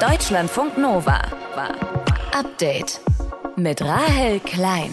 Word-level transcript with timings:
Deutschlandfunk 0.00 0.78
Nova. 0.78 1.20
Update 2.32 3.00
mit 3.56 3.82
Rahel 3.82 4.38
Klein. 4.38 4.92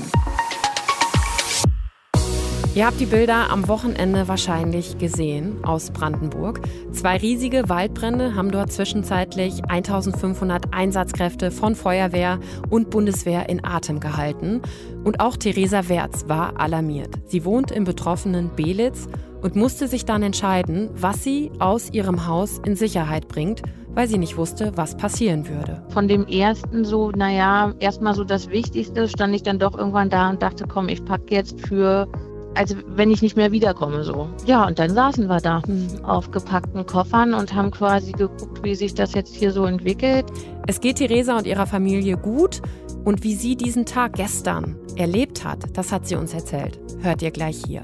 Ihr 2.74 2.88
habt 2.88 3.00
die 3.00 3.06
Bilder 3.06 3.52
am 3.52 3.68
Wochenende 3.68 4.28
wahrscheinlich 4.28 4.98
gesehen 4.98 5.64
aus 5.64 5.92
Brandenburg. 5.92 6.60
Zwei 6.92 7.18
riesige 7.18 7.70
Waldbrände 7.70 8.34
haben 8.34 8.50
dort 8.50 8.72
zwischenzeitlich 8.72 9.64
1500 9.66 10.74
Einsatzkräfte 10.74 11.52
von 11.52 11.76
Feuerwehr 11.76 12.40
und 12.72 12.90
Bundeswehr 12.90 13.48
in 13.48 13.64
Atem 13.64 14.00
gehalten. 14.00 14.64
Und 15.04 15.20
auch 15.20 15.38
Theresa 15.38 15.88
Wertz 15.88 16.28
war 16.28 16.60
alarmiert. 16.60 17.14
Sie 17.28 17.46
wohnt 17.46 17.70
im 17.70 17.84
betroffenen 17.84 18.50
Belitz 18.56 19.08
und 19.46 19.56
musste 19.56 19.88
sich 19.88 20.06
dann 20.06 20.24
entscheiden, 20.24 20.90
was 20.96 21.24
sie 21.24 21.52
aus 21.60 21.92
ihrem 21.92 22.26
Haus 22.26 22.60
in 22.66 22.76
Sicherheit 22.76 23.28
bringt, 23.28 23.62
weil 23.94 24.08
sie 24.08 24.18
nicht 24.18 24.38
wusste, 24.38 24.72
was 24.76 24.98
passieren 24.98 25.48
würde. 25.48 25.84
Von 25.90 26.08
dem 26.08 26.26
ersten 26.26 26.84
so, 26.84 27.12
naja, 27.12 27.72
erstmal 27.80 28.16
so 28.16 28.24
das 28.24 28.50
Wichtigste, 28.50 29.08
stand 29.08 29.36
ich 29.36 29.44
dann 29.44 29.60
doch 29.60 29.78
irgendwann 29.78 30.10
da 30.10 30.32
und 30.32 30.42
dachte, 30.42 30.66
komm, 30.68 30.90
ich 30.90 31.06
packe 31.06 31.36
jetzt 31.36 31.62
für 31.62 32.08
also 32.56 32.76
wenn 32.88 33.12
ich 33.12 33.22
nicht 33.22 33.36
mehr 33.36 33.52
wiederkomme 33.52 34.04
so. 34.04 34.30
Ja, 34.46 34.66
und 34.66 34.80
dann 34.80 34.90
saßen 34.90 35.28
wir 35.28 35.42
da 35.42 35.62
mhm. 35.68 36.04
auf 36.04 36.32
gepackten 36.32 36.86
Koffern 36.86 37.34
und 37.34 37.54
haben 37.54 37.70
quasi 37.70 38.14
geguckt, 38.14 38.64
wie 38.64 38.76
sich 38.76 38.96
das 38.96 39.14
jetzt 39.14 39.36
hier 39.36 39.52
so 39.52 39.66
entwickelt. 39.66 40.26
Es 40.66 40.80
geht 40.80 40.96
Theresa 40.96 41.38
und 41.38 41.46
ihrer 41.46 41.68
Familie 41.68 42.18
gut 42.18 42.62
und 43.04 43.24
wie 43.24 43.36
sie 43.36 43.58
diesen 43.58 43.86
Tag 43.86 44.14
gestern 44.14 44.78
erlebt 44.96 45.44
hat, 45.44 45.60
das 45.74 45.92
hat 45.92 46.08
sie 46.08 46.16
uns 46.16 46.34
erzählt. 46.34 46.80
Hört 47.02 47.22
ihr 47.22 47.32
gleich 47.32 47.62
hier. 47.68 47.84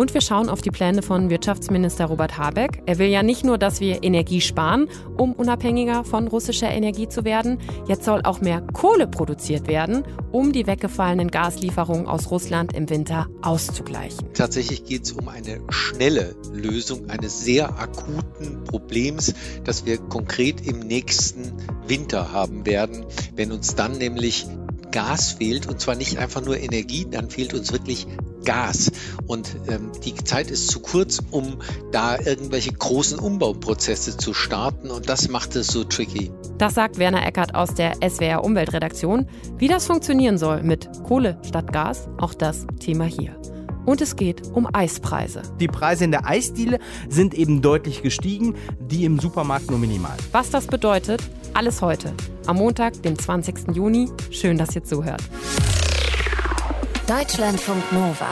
Und 0.00 0.14
wir 0.14 0.22
schauen 0.22 0.48
auf 0.48 0.62
die 0.62 0.70
Pläne 0.70 1.02
von 1.02 1.28
Wirtschaftsminister 1.28 2.06
Robert 2.06 2.38
Habeck. 2.38 2.82
Er 2.86 2.96
will 2.96 3.08
ja 3.08 3.22
nicht 3.22 3.44
nur, 3.44 3.58
dass 3.58 3.80
wir 3.80 4.02
Energie 4.02 4.40
sparen, 4.40 4.88
um 5.18 5.34
unabhängiger 5.34 6.04
von 6.04 6.26
russischer 6.26 6.70
Energie 6.70 7.06
zu 7.06 7.26
werden. 7.26 7.58
Jetzt 7.86 8.04
soll 8.04 8.22
auch 8.24 8.40
mehr 8.40 8.62
Kohle 8.72 9.06
produziert 9.06 9.68
werden, 9.68 10.04
um 10.32 10.52
die 10.52 10.66
weggefallenen 10.66 11.30
Gaslieferungen 11.30 12.06
aus 12.06 12.30
Russland 12.30 12.72
im 12.72 12.88
Winter 12.88 13.28
auszugleichen. 13.42 14.32
Tatsächlich 14.32 14.86
geht 14.86 15.04
es 15.04 15.12
um 15.12 15.28
eine 15.28 15.60
schnelle 15.68 16.34
Lösung 16.50 17.10
eines 17.10 17.44
sehr 17.44 17.78
akuten 17.78 18.64
Problems, 18.64 19.34
das 19.64 19.84
wir 19.84 19.98
konkret 19.98 20.66
im 20.66 20.78
nächsten 20.78 21.42
Winter 21.86 22.32
haben 22.32 22.64
werden, 22.64 23.04
wenn 23.36 23.52
uns 23.52 23.74
dann 23.74 23.98
nämlich 23.98 24.46
Gas 24.90 25.32
fehlt 25.32 25.66
und 25.66 25.80
zwar 25.80 25.94
nicht 25.94 26.18
einfach 26.18 26.42
nur 26.42 26.58
Energie, 26.58 27.06
dann 27.10 27.30
fehlt 27.30 27.54
uns 27.54 27.72
wirklich 27.72 28.06
Gas. 28.44 28.90
Und 29.26 29.54
ähm, 29.68 29.92
die 30.04 30.14
Zeit 30.14 30.50
ist 30.50 30.68
zu 30.68 30.80
kurz, 30.80 31.20
um 31.30 31.60
da 31.92 32.18
irgendwelche 32.18 32.72
großen 32.72 33.18
Umbauprozesse 33.18 34.16
zu 34.16 34.34
starten. 34.34 34.90
Und 34.90 35.08
das 35.08 35.28
macht 35.28 35.56
es 35.56 35.68
so 35.68 35.84
tricky. 35.84 36.30
Das 36.58 36.74
sagt 36.74 36.98
Werner 36.98 37.26
Eckert 37.26 37.54
aus 37.54 37.74
der 37.74 37.96
SWR 38.06 38.42
Umweltredaktion. 38.44 39.26
Wie 39.58 39.68
das 39.68 39.86
funktionieren 39.86 40.38
soll 40.38 40.62
mit 40.62 40.88
Kohle 41.04 41.38
statt 41.46 41.72
Gas, 41.72 42.08
auch 42.18 42.34
das 42.34 42.66
Thema 42.78 43.04
hier. 43.04 43.36
Und 43.90 44.00
es 44.00 44.14
geht 44.14 44.46
um 44.54 44.68
Eispreise. 44.72 45.42
Die 45.58 45.66
Preise 45.66 46.04
in 46.04 46.12
der 46.12 46.24
Eisdiele 46.24 46.78
sind 47.08 47.34
eben 47.34 47.60
deutlich 47.60 48.02
gestiegen, 48.04 48.54
die 48.78 49.04
im 49.04 49.18
Supermarkt 49.18 49.68
nur 49.68 49.80
minimal. 49.80 50.16
Was 50.30 50.48
das 50.48 50.68
bedeutet, 50.68 51.20
alles 51.54 51.82
heute. 51.82 52.14
Am 52.46 52.58
Montag, 52.58 53.02
dem 53.02 53.18
20. 53.18 53.74
Juni. 53.74 54.08
Schön, 54.30 54.58
dass 54.58 54.76
ihr 54.76 54.84
zuhört. 54.84 55.24
Deutschlandfunk 57.08 57.82
Nova. 57.90 58.28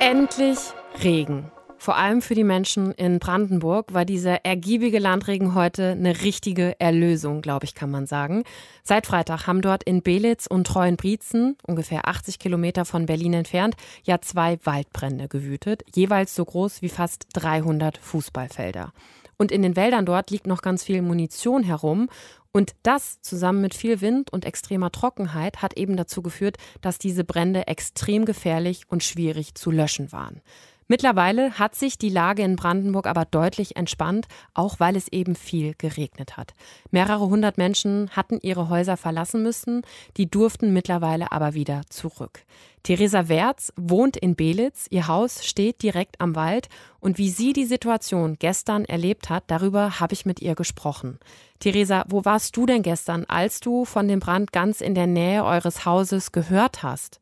Endlich 0.00 0.58
Regen. 1.02 1.50
Vor 1.84 1.98
allem 1.98 2.22
für 2.22 2.34
die 2.34 2.44
Menschen 2.44 2.92
in 2.92 3.18
Brandenburg 3.18 3.92
war 3.92 4.06
dieser 4.06 4.46
ergiebige 4.46 4.98
Landregen 4.98 5.54
heute 5.54 5.90
eine 5.90 6.22
richtige 6.22 6.80
Erlösung, 6.80 7.42
glaube 7.42 7.66
ich, 7.66 7.74
kann 7.74 7.90
man 7.90 8.06
sagen. 8.06 8.44
Seit 8.82 9.04
Freitag 9.04 9.46
haben 9.46 9.60
dort 9.60 9.82
in 9.82 10.00
Belitz 10.00 10.46
und 10.46 10.66
Treuenbrietzen, 10.66 11.58
ungefähr 11.62 12.08
80 12.08 12.38
Kilometer 12.38 12.86
von 12.86 13.04
Berlin 13.04 13.34
entfernt, 13.34 13.74
ja 14.02 14.18
zwei 14.22 14.58
Waldbrände 14.64 15.28
gewütet, 15.28 15.82
jeweils 15.94 16.34
so 16.34 16.46
groß 16.46 16.80
wie 16.80 16.88
fast 16.88 17.26
300 17.34 17.98
Fußballfelder. 17.98 18.94
Und 19.36 19.52
in 19.52 19.60
den 19.60 19.76
Wäldern 19.76 20.06
dort 20.06 20.30
liegt 20.30 20.46
noch 20.46 20.62
ganz 20.62 20.84
viel 20.84 21.02
Munition 21.02 21.64
herum. 21.64 22.08
Und 22.50 22.72
das 22.82 23.20
zusammen 23.20 23.60
mit 23.60 23.74
viel 23.74 24.00
Wind 24.00 24.32
und 24.32 24.46
extremer 24.46 24.90
Trockenheit 24.90 25.60
hat 25.60 25.76
eben 25.76 25.98
dazu 25.98 26.22
geführt, 26.22 26.56
dass 26.80 26.96
diese 26.96 27.24
Brände 27.24 27.66
extrem 27.66 28.24
gefährlich 28.24 28.84
und 28.88 29.04
schwierig 29.04 29.54
zu 29.54 29.70
löschen 29.70 30.12
waren. 30.12 30.40
Mittlerweile 30.86 31.58
hat 31.58 31.74
sich 31.74 31.96
die 31.96 32.10
Lage 32.10 32.42
in 32.42 32.56
Brandenburg 32.56 33.06
aber 33.06 33.24
deutlich 33.24 33.76
entspannt, 33.76 34.26
auch 34.52 34.80
weil 34.80 34.96
es 34.96 35.08
eben 35.08 35.34
viel 35.34 35.74
geregnet 35.78 36.36
hat. 36.36 36.52
Mehrere 36.90 37.26
hundert 37.26 37.56
Menschen 37.56 38.10
hatten 38.10 38.38
ihre 38.42 38.68
Häuser 38.68 38.96
verlassen 38.96 39.42
müssen, 39.42 39.82
die 40.16 40.30
durften 40.30 40.72
mittlerweile 40.72 41.32
aber 41.32 41.54
wieder 41.54 41.82
zurück. 41.88 42.44
Theresa 42.82 43.28
Wertz 43.28 43.72
wohnt 43.76 44.18
in 44.18 44.36
Belitz, 44.36 44.86
ihr 44.90 45.08
Haus 45.08 45.46
steht 45.46 45.82
direkt 45.82 46.20
am 46.20 46.36
Wald 46.36 46.68
und 47.00 47.16
wie 47.16 47.30
sie 47.30 47.54
die 47.54 47.64
Situation 47.64 48.36
gestern 48.38 48.84
erlebt 48.84 49.30
hat, 49.30 49.44
darüber 49.46 50.00
habe 50.00 50.12
ich 50.12 50.26
mit 50.26 50.42
ihr 50.42 50.54
gesprochen. 50.54 51.18
Theresa, 51.60 52.04
wo 52.08 52.26
warst 52.26 52.58
du 52.58 52.66
denn 52.66 52.82
gestern, 52.82 53.24
als 53.26 53.60
du 53.60 53.86
von 53.86 54.06
dem 54.06 54.20
Brand 54.20 54.52
ganz 54.52 54.82
in 54.82 54.94
der 54.94 55.06
Nähe 55.06 55.44
eures 55.44 55.86
Hauses 55.86 56.30
gehört 56.30 56.82
hast? 56.82 57.20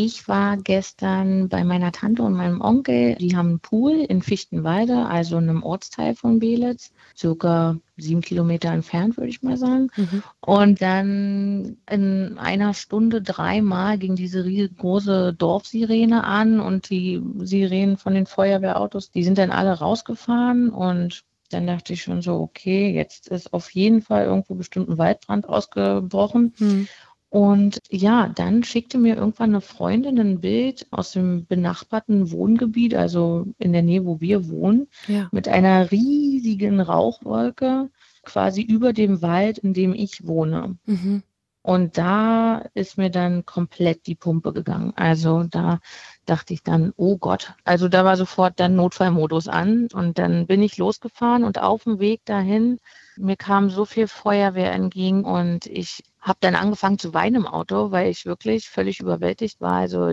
Ich 0.00 0.28
war 0.28 0.56
gestern 0.56 1.48
bei 1.48 1.64
meiner 1.64 1.90
Tante 1.90 2.22
und 2.22 2.34
meinem 2.34 2.60
Onkel. 2.60 3.16
Die 3.16 3.36
haben 3.36 3.48
einen 3.48 3.58
Pool 3.58 3.94
in 3.94 4.22
Fichtenwalde, 4.22 5.06
also 5.06 5.38
einem 5.38 5.64
Ortsteil 5.64 6.14
von 6.14 6.38
Belitz, 6.38 6.92
circa 7.16 7.80
sieben 7.96 8.20
Kilometer 8.20 8.70
entfernt, 8.70 9.16
würde 9.16 9.30
ich 9.30 9.42
mal 9.42 9.56
sagen. 9.56 9.88
Mhm. 9.96 10.22
Und 10.38 10.80
dann 10.80 11.78
in 11.90 12.38
einer 12.38 12.74
Stunde 12.74 13.22
dreimal 13.22 13.98
ging 13.98 14.14
diese 14.14 14.44
riesengroße 14.44 15.34
Dorfsirene 15.34 16.22
an 16.22 16.60
und 16.60 16.90
die 16.90 17.20
Sirenen 17.40 17.96
von 17.96 18.14
den 18.14 18.26
Feuerwehrautos, 18.26 19.10
die 19.10 19.24
sind 19.24 19.36
dann 19.36 19.50
alle 19.50 19.80
rausgefahren 19.80 20.70
und 20.70 21.24
dann 21.50 21.66
dachte 21.66 21.94
ich 21.94 22.02
schon 22.02 22.22
so, 22.22 22.34
okay, 22.34 22.92
jetzt 22.92 23.28
ist 23.28 23.52
auf 23.52 23.70
jeden 23.70 24.02
Fall 24.02 24.26
irgendwo 24.26 24.54
bestimmt 24.54 24.88
ein 24.88 24.98
Waldbrand 24.98 25.48
ausgebrochen. 25.48 26.54
Mhm. 26.58 26.88
Und 27.30 27.80
ja, 27.90 28.28
dann 28.28 28.64
schickte 28.64 28.96
mir 28.96 29.16
irgendwann 29.16 29.50
eine 29.50 29.60
Freundin 29.60 30.18
ein 30.18 30.40
Bild 30.40 30.86
aus 30.90 31.12
dem 31.12 31.44
benachbarten 31.46 32.30
Wohngebiet, 32.30 32.94
also 32.94 33.46
in 33.58 33.72
der 33.72 33.82
Nähe, 33.82 34.06
wo 34.06 34.20
wir 34.20 34.48
wohnen, 34.48 34.88
ja. 35.08 35.28
mit 35.30 35.46
einer 35.46 35.90
riesigen 35.90 36.80
Rauchwolke 36.80 37.90
quasi 38.22 38.62
über 38.62 38.92
dem 38.94 39.20
Wald, 39.20 39.58
in 39.58 39.74
dem 39.74 39.94
ich 39.94 40.26
wohne. 40.26 40.76
Mhm. 40.86 41.22
Und 41.60 41.98
da 41.98 42.64
ist 42.72 42.96
mir 42.96 43.10
dann 43.10 43.44
komplett 43.44 44.06
die 44.06 44.14
Pumpe 44.14 44.54
gegangen. 44.54 44.94
Also 44.96 45.42
da 45.42 45.80
dachte 46.24 46.54
ich 46.54 46.62
dann, 46.62 46.94
oh 46.96 47.18
Gott. 47.18 47.52
Also 47.64 47.88
da 47.88 48.06
war 48.06 48.16
sofort 48.16 48.58
dann 48.58 48.74
Notfallmodus 48.74 49.48
an 49.48 49.88
und 49.92 50.18
dann 50.18 50.46
bin 50.46 50.62
ich 50.62 50.78
losgefahren 50.78 51.44
und 51.44 51.60
auf 51.60 51.84
dem 51.84 51.98
Weg 51.98 52.24
dahin, 52.24 52.78
mir 53.18 53.36
kam 53.36 53.68
so 53.68 53.84
viel 53.84 54.08
Feuerwehr 54.08 54.72
entgegen 54.72 55.24
und 55.24 55.66
ich 55.66 56.04
habe 56.20 56.38
dann 56.40 56.54
angefangen 56.54 56.98
zu 56.98 57.14
weinen 57.14 57.36
im 57.36 57.46
Auto, 57.46 57.90
weil 57.90 58.10
ich 58.10 58.26
wirklich 58.26 58.68
völlig 58.68 59.00
überwältigt 59.00 59.60
war. 59.60 59.74
Also 59.74 60.12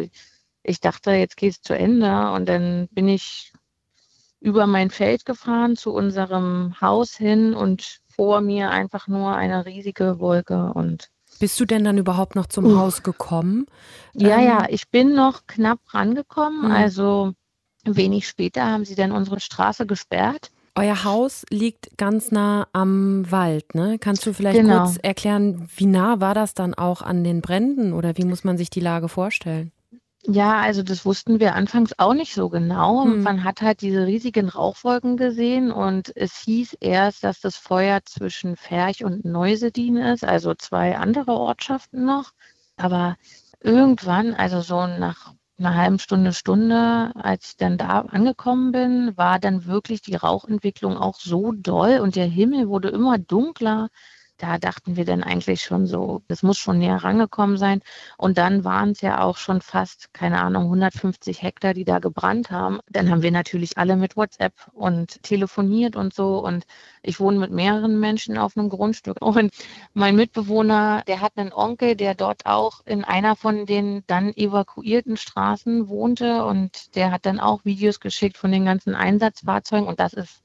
ich 0.63 0.79
dachte, 0.79 1.11
jetzt 1.11 1.37
geht 1.37 1.51
es 1.53 1.61
zu 1.61 1.77
Ende 1.77 2.31
und 2.31 2.47
dann 2.47 2.87
bin 2.91 3.07
ich 3.07 3.53
über 4.39 4.67
mein 4.67 4.91
Feld 4.91 5.25
gefahren 5.25 5.75
zu 5.75 5.91
unserem 5.93 6.79
Haus 6.81 7.15
hin 7.15 7.53
und 7.53 7.99
vor 8.07 8.41
mir 8.41 8.69
einfach 8.69 9.07
nur 9.07 9.35
eine 9.35 9.65
riesige 9.65 10.19
Wolke 10.19 10.71
und 10.73 11.09
bist 11.39 11.59
du 11.59 11.65
denn 11.65 11.83
dann 11.83 11.97
überhaupt 11.97 12.35
noch 12.35 12.45
zum 12.45 12.65
uh. 12.65 12.77
Haus 12.77 13.03
gekommen? 13.03 13.65
Ja, 14.13 14.37
ähm, 14.39 14.45
ja, 14.45 14.65
ich 14.69 14.89
bin 14.89 15.15
noch 15.15 15.47
knapp 15.47 15.79
rangekommen. 15.93 16.69
Mhm. 16.69 16.71
Also 16.71 17.33
wenig 17.83 18.27
später 18.27 18.65
haben 18.65 18.85
sie 18.85 18.95
dann 18.95 19.11
unsere 19.11 19.39
Straße 19.39 19.85
gesperrt. 19.85 20.51
Euer 20.77 21.05
Haus 21.05 21.45
liegt 21.49 21.97
ganz 21.97 22.31
nah 22.31 22.67
am 22.73 23.29
Wald, 23.31 23.75
ne? 23.75 23.97
Kannst 23.97 24.25
du 24.25 24.33
vielleicht 24.33 24.59
genau. 24.59 24.83
kurz 24.83 24.97
erklären, 25.01 25.69
wie 25.75 25.85
nah 25.85 26.19
war 26.19 26.33
das 26.33 26.53
dann 26.53 26.73
auch 26.73 27.01
an 27.01 27.23
den 27.23 27.41
Bränden 27.41 27.93
oder 27.93 28.17
wie 28.17 28.25
muss 28.25 28.43
man 28.43 28.57
sich 28.57 28.69
die 28.69 28.81
Lage 28.81 29.07
vorstellen? 29.07 29.71
Ja, 30.27 30.59
also 30.59 30.81
das 30.81 31.05
wussten 31.05 31.39
wir 31.39 31.55
anfangs 31.55 31.97
auch 31.97 32.13
nicht 32.13 32.33
so 32.33 32.49
genau. 32.49 33.05
Hm. 33.05 33.21
Man 33.21 33.43
hat 33.43 33.61
halt 33.61 33.81
diese 33.81 34.05
riesigen 34.05 34.49
Rauchwolken 34.49 35.17
gesehen 35.17 35.71
und 35.71 36.11
es 36.15 36.37
hieß 36.39 36.77
erst, 36.81 37.23
dass 37.23 37.39
das 37.39 37.55
Feuer 37.55 37.99
zwischen 38.05 38.57
Ferch 38.57 39.05
und 39.05 39.23
Neusedin 39.23 39.97
ist, 39.97 40.25
also 40.25 40.55
zwei 40.55 40.97
andere 40.97 41.31
Ortschaften 41.31 42.05
noch. 42.05 42.31
Aber 42.75 43.17
irgendwann, 43.61 44.33
also 44.33 44.61
so 44.61 44.87
nach 44.87 45.33
einer 45.57 45.75
halben 45.75 45.99
Stunde, 45.99 46.33
Stunde, 46.33 47.11
als 47.15 47.49
ich 47.51 47.57
dann 47.57 47.77
da 47.77 48.01
angekommen 48.01 48.71
bin, 48.71 49.17
war 49.17 49.39
dann 49.39 49.65
wirklich 49.65 50.01
die 50.01 50.15
Rauchentwicklung 50.15 50.97
auch 50.97 51.15
so 51.19 51.51
doll 51.53 51.99
und 51.99 52.15
der 52.15 52.25
Himmel 52.27 52.67
wurde 52.67 52.89
immer 52.89 53.17
dunkler. 53.17 53.89
Da 54.37 54.57
dachten 54.57 54.97
wir 54.97 55.05
dann 55.05 55.23
eigentlich 55.23 55.61
schon 55.61 55.87
so, 55.87 56.21
das 56.27 56.43
muss 56.43 56.57
schon 56.57 56.79
näher 56.79 56.97
rangekommen 56.97 57.57
sein. 57.57 57.81
Und 58.17 58.37
dann 58.37 58.63
waren 58.63 58.91
es 58.91 59.01
ja 59.01 59.21
auch 59.21 59.37
schon 59.37 59.61
fast, 59.61 60.13
keine 60.13 60.41
Ahnung, 60.41 60.63
150 60.63 61.41
Hektar, 61.41 61.73
die 61.73 61.85
da 61.85 61.99
gebrannt 61.99 62.51
haben. 62.51 62.79
Dann 62.89 63.09
haben 63.09 63.21
wir 63.21 63.31
natürlich 63.31 63.77
alle 63.77 63.95
mit 63.95 64.17
WhatsApp 64.17 64.53
und 64.73 65.23
telefoniert 65.23 65.95
und 65.95 66.13
so. 66.13 66.39
Und 66.39 66.65
ich 67.01 67.19
wohne 67.19 67.39
mit 67.39 67.51
mehreren 67.51 67.99
Menschen 67.99 68.37
auf 68.37 68.57
einem 68.57 68.69
Grundstück. 68.69 69.21
Und 69.21 69.53
mein 69.93 70.15
Mitbewohner, 70.15 71.03
der 71.07 71.21
hat 71.21 71.33
einen 71.37 71.53
Onkel, 71.53 71.95
der 71.95 72.15
dort 72.15 72.45
auch 72.45 72.81
in 72.85 73.03
einer 73.05 73.35
von 73.35 73.65
den 73.65 74.03
dann 74.07 74.33
evakuierten 74.33 75.17
Straßen 75.17 75.87
wohnte. 75.87 76.43
Und 76.45 76.95
der 76.95 77.11
hat 77.11 77.25
dann 77.25 77.39
auch 77.39 77.63
Videos 77.63 77.99
geschickt 77.99 78.37
von 78.37 78.51
den 78.51 78.65
ganzen 78.65 78.95
Einsatzfahrzeugen. 78.95 79.87
Und 79.87 79.99
das 79.99 80.13
ist 80.13 80.41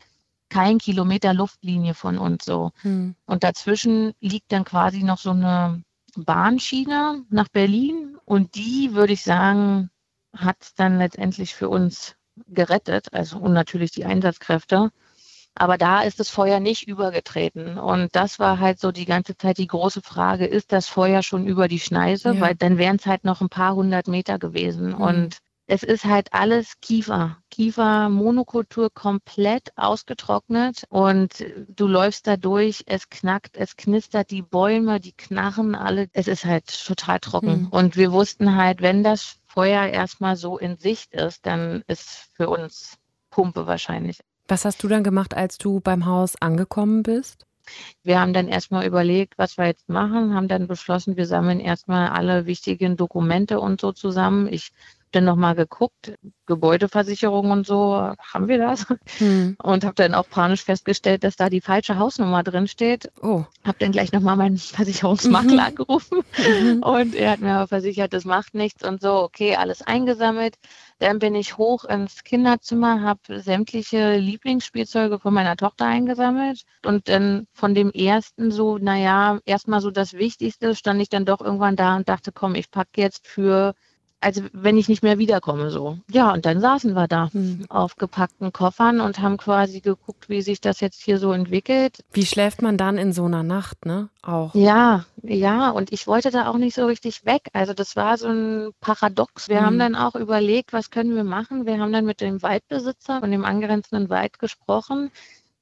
kein 0.50 0.79
Kilometer 0.79 1.32
Luftlinie 1.32 1.94
von 1.94 2.19
uns 2.19 2.44
so. 2.44 2.73
Hm. 2.82 3.14
Und 3.26 3.44
dazwischen 3.44 4.12
liegt 4.20 4.52
dann 4.52 4.64
quasi 4.64 5.02
noch 5.02 5.19
so 5.19 5.31
eine 5.31 5.82
Bahnschiene 6.17 7.25
nach 7.31 7.49
Berlin 7.49 8.17
und 8.25 8.55
die, 8.55 8.94
würde 8.94 9.12
ich 9.12 9.23
sagen, 9.23 9.91
hat 10.37 10.56
es 10.61 10.75
dann 10.75 10.99
letztendlich 10.99 11.55
für 11.55 11.69
uns 11.69 12.17
gerettet, 12.47 13.12
also 13.12 13.38
und 13.38 13.52
natürlich 13.52 13.93
die 13.93 14.05
Einsatzkräfte. 14.05 14.91
Aber 15.55 15.79
da 15.79 16.02
ist 16.02 16.20
das 16.20 16.31
Feuer 16.31 16.61
nicht 16.61 16.87
übergetreten. 16.87 17.76
Und 17.76 18.14
das 18.14 18.38
war 18.38 18.61
halt 18.61 18.79
so 18.79 18.93
die 18.93 19.05
ganze 19.05 19.37
Zeit 19.37 19.58
die 19.58 19.67
große 19.67 20.00
Frage, 20.00 20.47
ist 20.47 20.73
das 20.73 20.87
Feuer 20.87 21.23
schon 21.23 21.47
über 21.47 21.67
die 21.67 21.81
Schneise? 21.81 22.35
Ja. 22.35 22.41
Weil 22.41 22.55
dann 22.55 22.79
wären 22.79 22.97
es 22.97 23.06
halt 23.06 23.25
noch 23.25 23.41
ein 23.41 23.49
paar 23.49 23.75
hundert 23.75 24.06
Meter 24.06 24.38
gewesen. 24.38 24.91
Mhm. 24.91 24.94
Und 24.94 25.38
es 25.70 25.84
ist 25.84 26.05
halt 26.05 26.32
alles 26.32 26.81
Kiefer. 26.81 27.37
Kiefer-Monokultur 27.50 28.90
komplett 28.93 29.70
ausgetrocknet 29.76 30.82
und 30.88 31.44
du 31.69 31.87
läufst 31.87 32.26
da 32.26 32.37
durch, 32.37 32.82
es 32.87 33.08
knackt, 33.08 33.56
es 33.56 33.76
knistert, 33.76 34.32
die 34.32 34.43
Bäume, 34.43 34.99
die 34.99 35.12
knarren 35.12 35.76
alle. 35.76 36.08
Es 36.12 36.26
ist 36.26 36.44
halt 36.44 36.67
total 36.84 37.20
trocken. 37.20 37.62
Mhm. 37.62 37.69
Und 37.69 37.96
wir 37.96 38.11
wussten 38.11 38.56
halt, 38.56 38.82
wenn 38.82 39.05
das 39.05 39.37
Feuer 39.46 39.87
erstmal 39.87 40.34
so 40.34 40.58
in 40.58 40.76
Sicht 40.76 41.14
ist, 41.14 41.46
dann 41.46 41.84
ist 41.87 42.31
für 42.34 42.49
uns 42.49 42.99
Pumpe 43.31 43.69
wahrscheinlich. 43.69 44.19
Was 44.49 44.64
hast 44.64 44.82
du 44.82 44.88
dann 44.88 45.05
gemacht, 45.05 45.34
als 45.34 45.56
du 45.56 45.78
beim 45.78 46.05
Haus 46.05 46.34
angekommen 46.34 47.05
bist? 47.05 47.46
Wir 48.02 48.19
haben 48.19 48.32
dann 48.32 48.49
erstmal 48.49 48.84
überlegt, 48.84 49.34
was 49.37 49.56
wir 49.56 49.66
jetzt 49.66 49.88
machen, 49.88 50.34
haben 50.34 50.49
dann 50.49 50.66
beschlossen, 50.66 51.16
wir 51.16 51.26
sammeln 51.26 51.61
erstmal 51.61 52.08
alle 52.08 52.46
wichtigen 52.46 52.96
Dokumente 52.96 53.61
und 53.61 53.81
so 53.81 53.93
zusammen. 53.93 54.49
Ich 54.52 54.73
dann 55.12 55.24
nochmal 55.24 55.54
geguckt, 55.54 56.14
Gebäudeversicherung 56.46 57.50
und 57.50 57.66
so, 57.66 58.12
haben 58.18 58.48
wir 58.48 58.58
das? 58.58 58.86
Hm. 59.18 59.56
Und 59.62 59.84
habe 59.84 59.94
dann 59.94 60.14
auch 60.14 60.28
panisch 60.28 60.64
festgestellt, 60.64 61.24
dass 61.24 61.36
da 61.36 61.48
die 61.48 61.60
falsche 61.60 61.98
Hausnummer 61.98 62.42
drin 62.42 62.66
steht. 62.68 63.10
Oh. 63.22 63.44
Habe 63.64 63.78
dann 63.78 63.92
gleich 63.92 64.12
nochmal 64.12 64.36
meinen 64.36 64.56
Versicherungsmakler 64.58 65.52
mhm. 65.52 65.58
angerufen 65.58 66.20
mhm. 66.38 66.82
und 66.82 67.14
er 67.14 67.32
hat 67.32 67.40
mir 67.40 67.54
aber 67.54 67.68
versichert, 67.68 68.12
das 68.12 68.24
macht 68.24 68.54
nichts 68.54 68.84
und 68.84 69.00
so, 69.00 69.14
okay, 69.22 69.56
alles 69.56 69.82
eingesammelt. 69.82 70.56
Dann 70.98 71.18
bin 71.18 71.34
ich 71.34 71.56
hoch 71.56 71.84
ins 71.84 72.24
Kinderzimmer, 72.24 73.00
habe 73.00 73.40
sämtliche 73.40 74.16
Lieblingsspielzeuge 74.16 75.18
von 75.18 75.32
meiner 75.32 75.56
Tochter 75.56 75.86
eingesammelt 75.86 76.62
und 76.84 77.08
dann 77.08 77.46
von 77.54 77.74
dem 77.74 77.90
ersten 77.90 78.50
so, 78.50 78.76
naja, 78.76 79.38
erstmal 79.46 79.80
so 79.80 79.90
das 79.90 80.12
Wichtigste, 80.12 80.74
stand 80.74 81.00
ich 81.00 81.08
dann 81.08 81.24
doch 81.24 81.40
irgendwann 81.40 81.76
da 81.76 81.96
und 81.96 82.08
dachte, 82.08 82.32
komm, 82.32 82.54
ich 82.54 82.70
packe 82.70 83.00
jetzt 83.00 83.26
für 83.26 83.74
also 84.20 84.43
wenn 84.52 84.76
ich 84.76 84.88
nicht 84.88 85.02
mehr 85.02 85.19
wiederkomme 85.19 85.70
so. 85.70 85.99
Ja, 86.11 86.32
und 86.32 86.44
dann 86.44 86.61
saßen 86.61 86.94
wir 86.94 87.08
da 87.08 87.31
hm. 87.32 87.64
auf 87.69 87.96
gepackten 87.96 88.52
Koffern 88.52 89.00
und 89.00 89.20
haben 89.20 89.37
quasi 89.37 89.81
geguckt, 89.81 90.28
wie 90.28 90.43
sich 90.43 90.61
das 90.61 90.81
jetzt 90.81 91.02
hier 91.02 91.19
so 91.19 91.32
entwickelt. 91.32 92.05
Wie 92.12 92.26
schläft 92.26 92.62
man 92.62 92.76
dann 92.76 92.99
in 92.99 93.12
so 93.12 93.25
einer 93.25 93.43
Nacht, 93.43 93.87
ne? 93.87 94.08
Auch. 94.22 94.55
Ja, 94.55 95.06
ja, 95.22 95.70
und 95.70 95.93
ich 95.93 96.06
wollte 96.06 96.31
da 96.31 96.49
auch 96.49 96.58
nicht 96.58 96.75
so 96.75 96.87
richtig 96.87 97.25
weg. 97.25 97.49
Also 97.55 97.72
das 97.72 97.96
war 97.96 98.19
so 98.19 98.28
ein 98.28 98.70
Paradox. 98.81 99.49
Wir 99.49 99.58
hm. 99.58 99.67
haben 99.67 99.78
dann 99.78 99.94
auch 99.96 100.14
überlegt, 100.14 100.73
was 100.73 100.90
können 100.90 101.14
wir 101.14 101.25
machen? 101.25 101.64
Wir 101.64 101.78
haben 101.78 101.93
dann 101.93 102.05
mit 102.05 102.20
dem 102.20 102.43
Waldbesitzer 102.43 103.23
und 103.23 103.31
dem 103.31 103.44
angrenzenden 103.44 104.11
Wald 104.11 104.38
gesprochen 104.38 105.11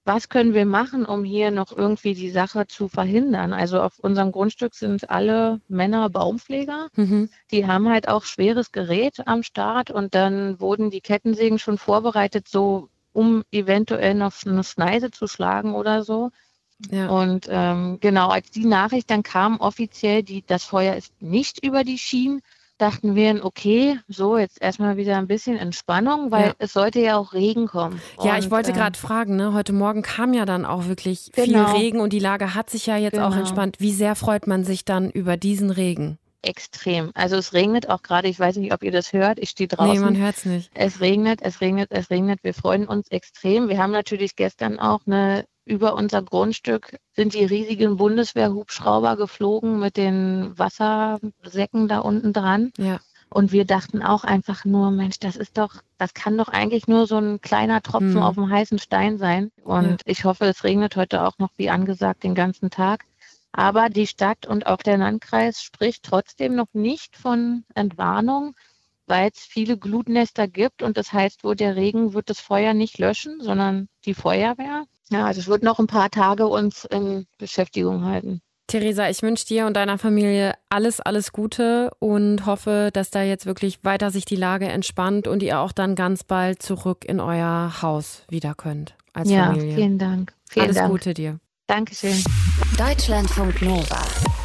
was 0.08 0.30
können 0.30 0.54
wir 0.54 0.64
machen, 0.64 1.04
um 1.04 1.22
hier 1.22 1.50
noch 1.50 1.70
irgendwie 1.70 2.14
die 2.14 2.30
Sache 2.30 2.66
zu 2.66 2.88
verhindern? 2.88 3.52
Also 3.52 3.80
auf 3.80 3.98
unserem 3.98 4.32
Grundstück 4.32 4.74
sind 4.74 5.10
alle 5.10 5.60
Männer 5.68 6.08
Baumpfleger. 6.08 6.88
Mhm. 6.96 7.28
Die 7.50 7.66
haben 7.66 7.88
halt 7.90 8.08
auch 8.08 8.24
schweres 8.24 8.72
Gerät 8.72 9.26
am 9.26 9.42
Start 9.42 9.90
und 9.90 10.14
dann 10.14 10.58
wurden 10.60 10.90
die 10.90 11.02
Kettensägen 11.02 11.58
schon 11.58 11.76
vorbereitet, 11.76 12.48
so 12.48 12.88
um 13.12 13.44
eventuell 13.52 14.14
noch 14.14 14.32
eine 14.46 14.64
Schneise 14.64 15.10
zu 15.10 15.26
schlagen 15.26 15.74
oder 15.74 16.02
so. 16.02 16.30
Ja. 16.90 17.08
Und 17.08 17.46
ähm, 17.50 17.98
genau, 18.00 18.30
als 18.30 18.50
die 18.50 18.64
Nachricht 18.64 19.10
dann 19.10 19.22
kam, 19.22 19.60
offiziell, 19.60 20.22
die, 20.22 20.42
das 20.46 20.64
Feuer 20.64 20.96
ist 20.96 21.12
nicht 21.20 21.64
über 21.64 21.84
die 21.84 21.98
Schienen, 21.98 22.40
dachten 22.78 23.14
wir, 23.14 23.44
okay, 23.44 23.98
so 24.08 24.38
jetzt 24.38 24.62
erstmal 24.62 24.96
wieder 24.96 25.16
ein 25.18 25.26
bisschen 25.26 25.56
Entspannung, 25.56 26.30
weil 26.30 26.48
ja. 26.48 26.54
es 26.58 26.72
sollte 26.72 27.00
ja 27.00 27.16
auch 27.16 27.32
Regen 27.32 27.66
kommen. 27.66 28.00
Ja, 28.22 28.34
und, 28.34 28.38
ich 28.38 28.50
wollte 28.50 28.70
äh, 28.70 28.74
gerade 28.74 28.98
fragen, 28.98 29.36
ne? 29.36 29.52
heute 29.52 29.72
Morgen 29.72 30.02
kam 30.02 30.32
ja 30.32 30.46
dann 30.46 30.64
auch 30.64 30.86
wirklich 30.86 31.30
genau. 31.32 31.68
viel 31.68 31.80
Regen 31.80 32.00
und 32.00 32.12
die 32.12 32.18
Lage 32.18 32.54
hat 32.54 32.70
sich 32.70 32.86
ja 32.86 32.96
jetzt 32.96 33.14
genau. 33.14 33.28
auch 33.28 33.36
entspannt. 33.36 33.76
Wie 33.78 33.92
sehr 33.92 34.14
freut 34.14 34.46
man 34.46 34.64
sich 34.64 34.84
dann 34.84 35.10
über 35.10 35.36
diesen 35.36 35.70
Regen? 35.70 36.18
Extrem. 36.40 37.10
Also 37.14 37.36
es 37.36 37.52
regnet 37.52 37.88
auch 37.88 38.02
gerade, 38.02 38.28
ich 38.28 38.38
weiß 38.38 38.56
nicht, 38.56 38.72
ob 38.72 38.84
ihr 38.84 38.92
das 38.92 39.12
hört, 39.12 39.40
ich 39.40 39.50
stehe 39.50 39.66
draußen. 39.66 39.92
Nee, 39.92 39.98
man 39.98 40.16
hört 40.16 40.36
es 40.36 40.44
nicht. 40.44 40.70
Es 40.72 41.00
regnet, 41.00 41.40
es 41.42 41.60
regnet, 41.60 41.90
es 41.90 42.10
regnet. 42.10 42.44
Wir 42.44 42.54
freuen 42.54 42.86
uns 42.86 43.08
extrem. 43.08 43.68
Wir 43.68 43.78
haben 43.78 43.90
natürlich 43.90 44.36
gestern 44.36 44.78
auch 44.78 45.00
eine 45.06 45.46
über 45.68 45.94
unser 45.94 46.22
Grundstück 46.22 46.98
sind 47.14 47.34
die 47.34 47.44
riesigen 47.44 47.96
Bundeswehrhubschrauber 47.96 49.16
geflogen 49.16 49.78
mit 49.78 49.96
den 49.96 50.58
Wassersäcken 50.58 51.88
da 51.88 51.98
unten 52.00 52.32
dran. 52.32 52.72
Ja. 52.78 52.98
Und 53.30 53.52
wir 53.52 53.66
dachten 53.66 54.02
auch 54.02 54.24
einfach 54.24 54.64
nur, 54.64 54.90
Mensch, 54.90 55.18
das 55.18 55.36
ist 55.36 55.58
doch, 55.58 55.82
das 55.98 56.14
kann 56.14 56.38
doch 56.38 56.48
eigentlich 56.48 56.88
nur 56.88 57.06
so 57.06 57.18
ein 57.18 57.42
kleiner 57.42 57.82
Tropfen 57.82 58.14
hm. 58.14 58.22
auf 58.22 58.36
dem 58.36 58.48
heißen 58.48 58.78
Stein 58.78 59.18
sein. 59.18 59.50
Und 59.62 59.84
ja. 59.84 59.96
ich 60.06 60.24
hoffe, 60.24 60.46
es 60.46 60.64
regnet 60.64 60.96
heute 60.96 61.26
auch 61.26 61.38
noch 61.38 61.50
wie 61.56 61.68
angesagt 61.68 62.24
den 62.24 62.34
ganzen 62.34 62.70
Tag. 62.70 63.04
Aber 63.52 63.90
die 63.90 64.06
Stadt 64.06 64.46
und 64.46 64.66
auch 64.66 64.78
der 64.78 64.98
Landkreis 64.98 65.62
spricht 65.62 66.04
trotzdem 66.04 66.54
noch 66.54 66.72
nicht 66.72 67.16
von 67.16 67.64
Entwarnung, 67.74 68.54
weil 69.08 69.30
es 69.34 69.40
viele 69.40 69.76
Glutnester 69.76 70.46
gibt. 70.48 70.82
Und 70.82 70.96
das 70.96 71.12
heißt, 71.12 71.44
wo 71.44 71.54
der 71.54 71.76
Regen 71.76 72.14
wird 72.14 72.30
das 72.30 72.40
Feuer 72.40 72.74
nicht 72.74 72.98
löschen, 72.98 73.40
sondern 73.40 73.88
die 74.04 74.14
Feuerwehr. 74.14 74.84
Ja, 75.10 75.26
also 75.26 75.40
es 75.40 75.48
wird 75.48 75.62
noch 75.62 75.78
ein 75.78 75.86
paar 75.86 76.10
Tage 76.10 76.46
uns 76.46 76.84
in 76.84 77.26
Beschäftigung 77.38 78.04
halten. 78.04 78.40
Theresa, 78.68 79.08
ich 79.08 79.22
wünsche 79.22 79.46
dir 79.46 79.66
und 79.66 79.74
deiner 79.78 79.96
Familie 79.96 80.52
alles, 80.68 81.00
alles 81.00 81.32
Gute 81.32 81.90
und 82.00 82.44
hoffe, 82.44 82.90
dass 82.92 83.10
da 83.10 83.22
jetzt 83.22 83.46
wirklich 83.46 83.78
weiter 83.82 84.10
sich 84.10 84.26
die 84.26 84.36
Lage 84.36 84.68
entspannt 84.68 85.26
und 85.26 85.42
ihr 85.42 85.58
auch 85.60 85.72
dann 85.72 85.94
ganz 85.94 86.22
bald 86.22 86.60
zurück 86.60 87.06
in 87.06 87.18
euer 87.18 87.80
Haus 87.80 88.24
wieder 88.28 88.54
könnt 88.54 88.94
als 89.14 89.30
ja, 89.30 89.46
Familie. 89.46 89.74
Vielen 89.74 89.98
Dank. 89.98 90.34
Vielen 90.50 90.66
alles 90.66 90.76
Dank. 90.76 90.90
Gute 90.90 91.14
dir. 91.14 91.40
Dankeschön. 91.66 92.22
Deutschlandfunk 92.76 93.62
Nova. 93.62 94.37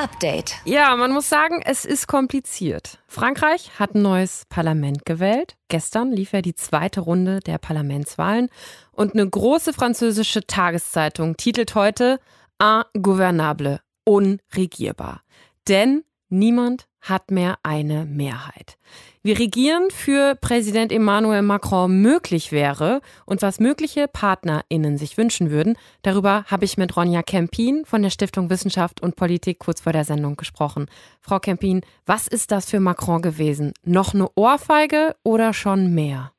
Update. 0.00 0.54
Ja, 0.64 0.96
man 0.96 1.12
muss 1.12 1.28
sagen, 1.28 1.60
es 1.62 1.84
ist 1.84 2.06
kompliziert. 2.06 3.00
Frankreich 3.06 3.78
hat 3.78 3.94
ein 3.94 4.00
neues 4.00 4.46
Parlament 4.48 5.04
gewählt. 5.04 5.56
Gestern 5.68 6.10
lief 6.10 6.32
ja 6.32 6.40
die 6.40 6.54
zweite 6.54 7.00
Runde 7.00 7.40
der 7.40 7.58
Parlamentswahlen. 7.58 8.48
Und 8.92 9.12
eine 9.12 9.28
große 9.28 9.74
französische 9.74 10.46
Tageszeitung 10.46 11.36
titelt 11.36 11.74
heute 11.74 12.18
Ingouvernable, 12.58 13.80
unregierbar. 14.04 15.20
Denn 15.68 16.02
niemand 16.30 16.86
hat 17.00 17.30
mehr 17.30 17.58
eine 17.62 18.04
Mehrheit. 18.04 18.76
Wie 19.22 19.32
Regieren 19.32 19.90
für 19.90 20.34
Präsident 20.34 20.92
Emmanuel 20.92 21.42
Macron 21.42 22.00
möglich 22.00 22.52
wäre 22.52 23.00
und 23.26 23.42
was 23.42 23.60
mögliche 23.60 24.08
PartnerInnen 24.08 24.96
sich 24.96 25.18
wünschen 25.18 25.50
würden, 25.50 25.76
darüber 26.02 26.44
habe 26.46 26.64
ich 26.64 26.78
mit 26.78 26.96
Ronja 26.96 27.22
Kempin 27.22 27.84
von 27.84 28.02
der 28.02 28.10
Stiftung 28.10 28.48
Wissenschaft 28.50 29.02
und 29.02 29.16
Politik 29.16 29.58
kurz 29.58 29.80
vor 29.82 29.92
der 29.92 30.04
Sendung 30.04 30.36
gesprochen. 30.36 30.86
Frau 31.20 31.38
Kempin, 31.38 31.82
was 32.06 32.28
ist 32.28 32.50
das 32.50 32.66
für 32.66 32.80
Macron 32.80 33.22
gewesen? 33.22 33.72
Noch 33.84 34.14
eine 34.14 34.28
Ohrfeige 34.34 35.16
oder 35.22 35.52
schon 35.52 35.94
mehr? 35.94 36.32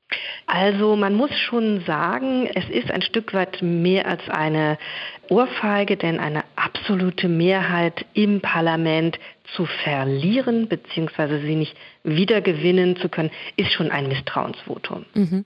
Also 0.45 0.95
man 0.95 1.15
muss 1.15 1.31
schon 1.37 1.83
sagen, 1.85 2.47
es 2.53 2.69
ist 2.69 2.91
ein 2.91 3.01
Stück 3.01 3.33
weit 3.33 3.61
mehr 3.61 4.07
als 4.07 4.27
eine 4.29 4.77
Ohrfeige, 5.29 5.95
denn 5.95 6.19
eine 6.19 6.43
absolute 6.55 7.29
Mehrheit 7.29 8.05
im 8.13 8.41
Parlament 8.41 9.17
zu 9.55 9.65
verlieren 9.65 10.67
bzw. 10.67 11.41
sie 11.41 11.55
nicht 11.55 11.75
wiedergewinnen 12.03 12.97
zu 12.97 13.09
können, 13.09 13.31
ist 13.55 13.71
schon 13.71 13.91
ein 13.91 14.07
Misstrauensvotum. 14.07 15.05
Mhm. 15.13 15.45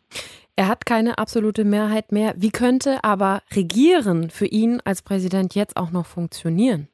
Er 0.55 0.69
hat 0.69 0.86
keine 0.86 1.17
absolute 1.17 1.65
Mehrheit 1.65 2.12
mehr. 2.12 2.34
Wie 2.38 2.51
könnte 2.51 3.03
aber 3.03 3.41
Regieren 3.53 4.29
für 4.29 4.45
ihn 4.45 4.81
als 4.86 5.01
Präsident 5.01 5.53
jetzt 5.53 5.75
auch 5.75 5.91
noch 5.91 6.05
funktionieren? 6.05 6.88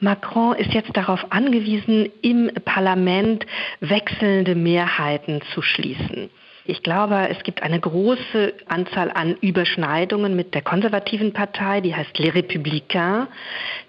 Macron 0.00 0.54
ist 0.54 0.72
jetzt 0.72 0.96
darauf 0.96 1.32
angewiesen, 1.32 2.10
im 2.22 2.50
Parlament 2.64 3.46
wechselnde 3.80 4.54
Mehrheiten 4.54 5.40
zu 5.52 5.62
schließen. 5.62 6.30
Ich 6.70 6.82
glaube, 6.82 7.30
es 7.30 7.42
gibt 7.44 7.62
eine 7.62 7.80
große 7.80 8.52
Anzahl 8.66 9.10
an 9.10 9.36
Überschneidungen 9.40 10.36
mit 10.36 10.52
der 10.52 10.60
konservativen 10.60 11.32
Partei, 11.32 11.80
die 11.80 11.96
heißt 11.96 12.18
Les 12.18 12.34
Républicains. 12.34 13.26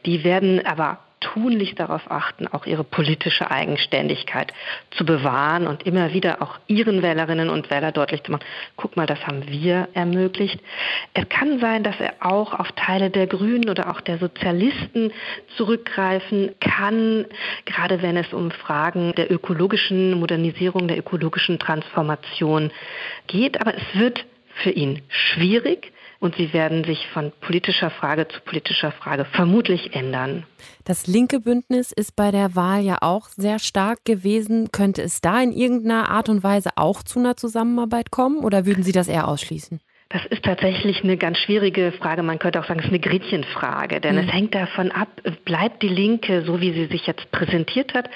Die 0.06 0.24
werden 0.24 0.66
aber 0.66 1.00
tunlichst 1.20 1.80
darauf 1.80 2.10
achten, 2.10 2.48
auch 2.48 2.66
ihre 2.66 2.84
politische 2.84 3.52
Eigenständigkeit 3.52 4.54
zu 4.92 5.06
bewahren 5.06 5.68
und 5.68 5.86
immer 5.86 6.14
wieder 6.14 6.42
auch 6.42 6.58
ihren 6.68 7.02
Wählerinnen 7.02 7.50
und 7.50 7.70
Wählern 7.70 7.94
deutlich 7.94 8.24
zu 8.24 8.32
machen, 8.32 8.46
guck 8.76 8.96
mal, 8.96 9.06
das 9.06 9.26
haben 9.26 9.48
wir 9.48 9.90
ermöglicht. 9.94 10.60
Es 11.14 11.28
kann 11.30 11.60
sein, 11.60 11.84
dass 11.84 12.00
er 12.00 12.14
auch 12.22 12.54
auf 12.54 12.72
Teile 12.74 13.10
der 13.10 13.28
Grünen 13.28 13.70
oder 13.70 13.90
auch 13.90 14.02
der 14.02 14.18
Sozialisten 14.18 15.12
zurückgreifen 15.58 16.56
kann, 16.60 17.26
gerade 17.66 18.02
wenn 18.02 18.18
es 18.18 18.34
um 18.34 18.52
Fragen 18.52 19.14
der 19.16 19.32
ökologischen 19.32 20.20
Modernisierung, 20.20 20.88
der 20.88 20.98
ökologischen 20.98 21.60
Transformation 21.60 22.72
geht. 23.28 23.60
Aber 23.62 23.76
es 23.76 23.84
wird 24.00 24.26
für 24.56 24.72
ihn 24.72 25.02
schwierig 25.10 25.92
und 26.20 26.36
sie 26.36 26.54
werden 26.54 26.84
sich 26.84 27.08
von 27.14 27.32
politischer 27.42 27.90
Frage 27.90 28.28
zu 28.28 28.42
politischer 28.42 28.92
Frage 28.92 29.26
vermutlich 29.26 29.94
ändern. 29.94 30.46
Das 30.84 31.08
linke 31.08 31.40
Bündnis 31.40 31.92
ist 31.92 32.16
bei 32.16 32.32
der 32.32 32.56
Wahl 32.56 32.82
ja 32.82 32.98
auch 33.02 33.28
sehr 33.30 33.60
stark 33.60 34.06
gewesen. 34.06 34.72
Könnte 34.72 35.02
es 35.02 35.22
da 35.22 35.42
in 35.42 35.52
irgendeiner 35.52 36.10
Art 36.10 36.30
und 36.30 36.44
Weise 36.44 36.72
auch 36.76 37.04
zu 37.04 37.20
einer 37.20 37.38
Zusammenarbeit 37.38 38.12
kommen 38.12 38.40
oder 38.40 38.66
würden 38.66 38.84
Sie 38.84 38.92
das 38.92 39.08
eher 39.08 39.28
ausschließen? 39.28 39.80
Das 40.12 40.26
ist 40.26 40.44
tatsächlich 40.44 41.04
eine 41.04 41.18
ganz 41.18 41.38
schwierige 41.38 41.92
Frage. 41.92 42.24
Man 42.24 42.40
könnte 42.40 42.60
auch 42.60 42.66
sagen, 42.66 42.80
es 42.80 42.86
ist 42.86 42.92
eine 42.92 43.00
Gretchenfrage, 43.00 44.02
denn 44.02 44.16
mhm. 44.16 44.22
es 44.22 44.34
hängt 44.34 44.56
davon 44.56 44.92
ab, 44.92 45.08
bleibt 45.46 45.84
die 45.84 45.88
Linke, 45.88 46.42
so 46.42 46.60
wie 46.60 46.74
sie 46.74 46.88
sich 46.88 47.06
jetzt 47.06 47.30
präsentiert 47.32 47.94
hat, 47.94 48.10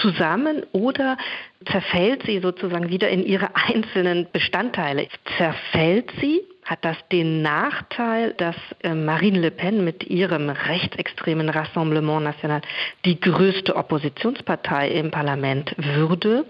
zusammen 0.00 0.62
oder 0.70 1.18
zerfällt 1.66 2.22
sie 2.24 2.38
sozusagen 2.38 2.88
wieder 2.88 3.08
in 3.08 3.26
ihre 3.26 3.56
einzelnen 3.56 4.28
Bestandteile? 4.32 5.08
Zerfällt 5.38 6.12
sie 6.20 6.40
hat 6.70 6.84
das 6.84 6.96
den 7.10 7.42
Nachteil, 7.42 8.32
dass 8.34 8.54
äh, 8.84 8.94
Marine 8.94 9.40
Le 9.40 9.50
Pen 9.50 9.84
mit 9.84 10.04
ihrem 10.04 10.50
rechtsextremen 10.50 11.48
Rassemblement 11.48 12.22
National 12.22 12.62
die 13.04 13.18
größte 13.18 13.74
Oppositionspartei 13.74 14.88
im 14.90 15.10
Parlament 15.10 15.74
würde, 15.76 16.46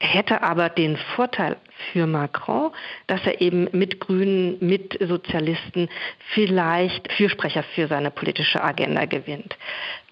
hätte 0.00 0.42
aber 0.42 0.68
den 0.70 0.96
Vorteil 1.14 1.56
für 1.92 2.06
Macron, 2.06 2.72
dass 3.06 3.20
er 3.24 3.40
eben 3.40 3.68
mit 3.72 4.00
Grünen, 4.00 4.56
mit 4.60 4.98
Sozialisten 5.00 5.88
vielleicht 6.34 7.12
Fürsprecher 7.12 7.62
für 7.74 7.86
seine 7.86 8.10
politische 8.10 8.62
Agenda 8.62 9.04
gewinnt. 9.04 9.56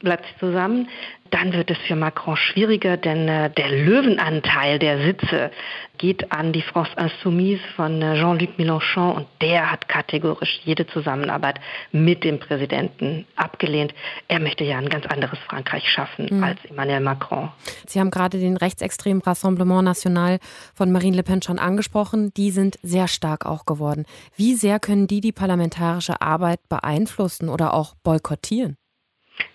Bleibt 0.00 0.26
sie 0.26 0.38
zusammen, 0.38 0.88
dann 1.30 1.52
wird 1.52 1.71
es 1.71 1.78
für 1.78 1.97
Macron 1.97 2.37
schwieriger, 2.37 2.97
denn 2.97 3.28
äh, 3.28 3.50
der 3.50 3.68
Löwenanteil 3.71 4.78
der 4.78 5.02
Sitze 5.04 5.50
geht 5.99 6.33
an 6.33 6.52
die 6.52 6.62
France 6.62 6.92
Insoumise 6.97 7.62
von 7.76 8.00
äh, 8.00 8.14
Jean-Luc 8.14 8.59
Mélenchon 8.59 9.12
und 9.12 9.26
der 9.42 9.71
hat 9.71 9.88
kategorisch 9.88 10.61
jede 10.64 10.87
Zusammenarbeit 10.87 11.61
mit 11.92 12.25
dem 12.25 12.38
Präsidenten 12.38 13.26
abgelehnt. 13.37 13.92
Er 14.28 14.40
möchte 14.40 14.64
ja 14.64 14.78
ein 14.78 14.88
ganz 14.88 15.04
anderes 15.07 15.38
Frankreich 15.40 15.88
schaffen 15.90 16.28
mhm. 16.30 16.45
als 16.45 16.64
Emmanuel 16.64 17.00
Macron. 17.00 17.50
Sie 17.87 18.00
haben 18.00 18.11
gerade 18.11 18.38
den 18.38 18.57
rechtsextremen 18.57 19.21
Rassemblement 19.21 19.77
National 19.82 20.38
von 20.75 20.90
Marine 20.90 21.16
Le 21.16 21.23
Pen 21.23 21.42
schon 21.42 21.58
angesprochen. 21.58 22.32
Die 22.35 22.50
sind 22.50 22.78
sehr 22.82 23.08
stark 23.08 23.44
auch 23.44 23.66
geworden. 23.66 24.04
Wie 24.37 24.54
sehr 24.54 24.80
können 24.80 25.06
die 25.06 25.20
die 25.20 25.32
parlamentarische 25.32 26.23
Arbeit 26.23 26.66
beeinflussen 26.68 27.49
oder 27.50 27.75
auch 27.75 27.94
boykottieren? 28.02 28.77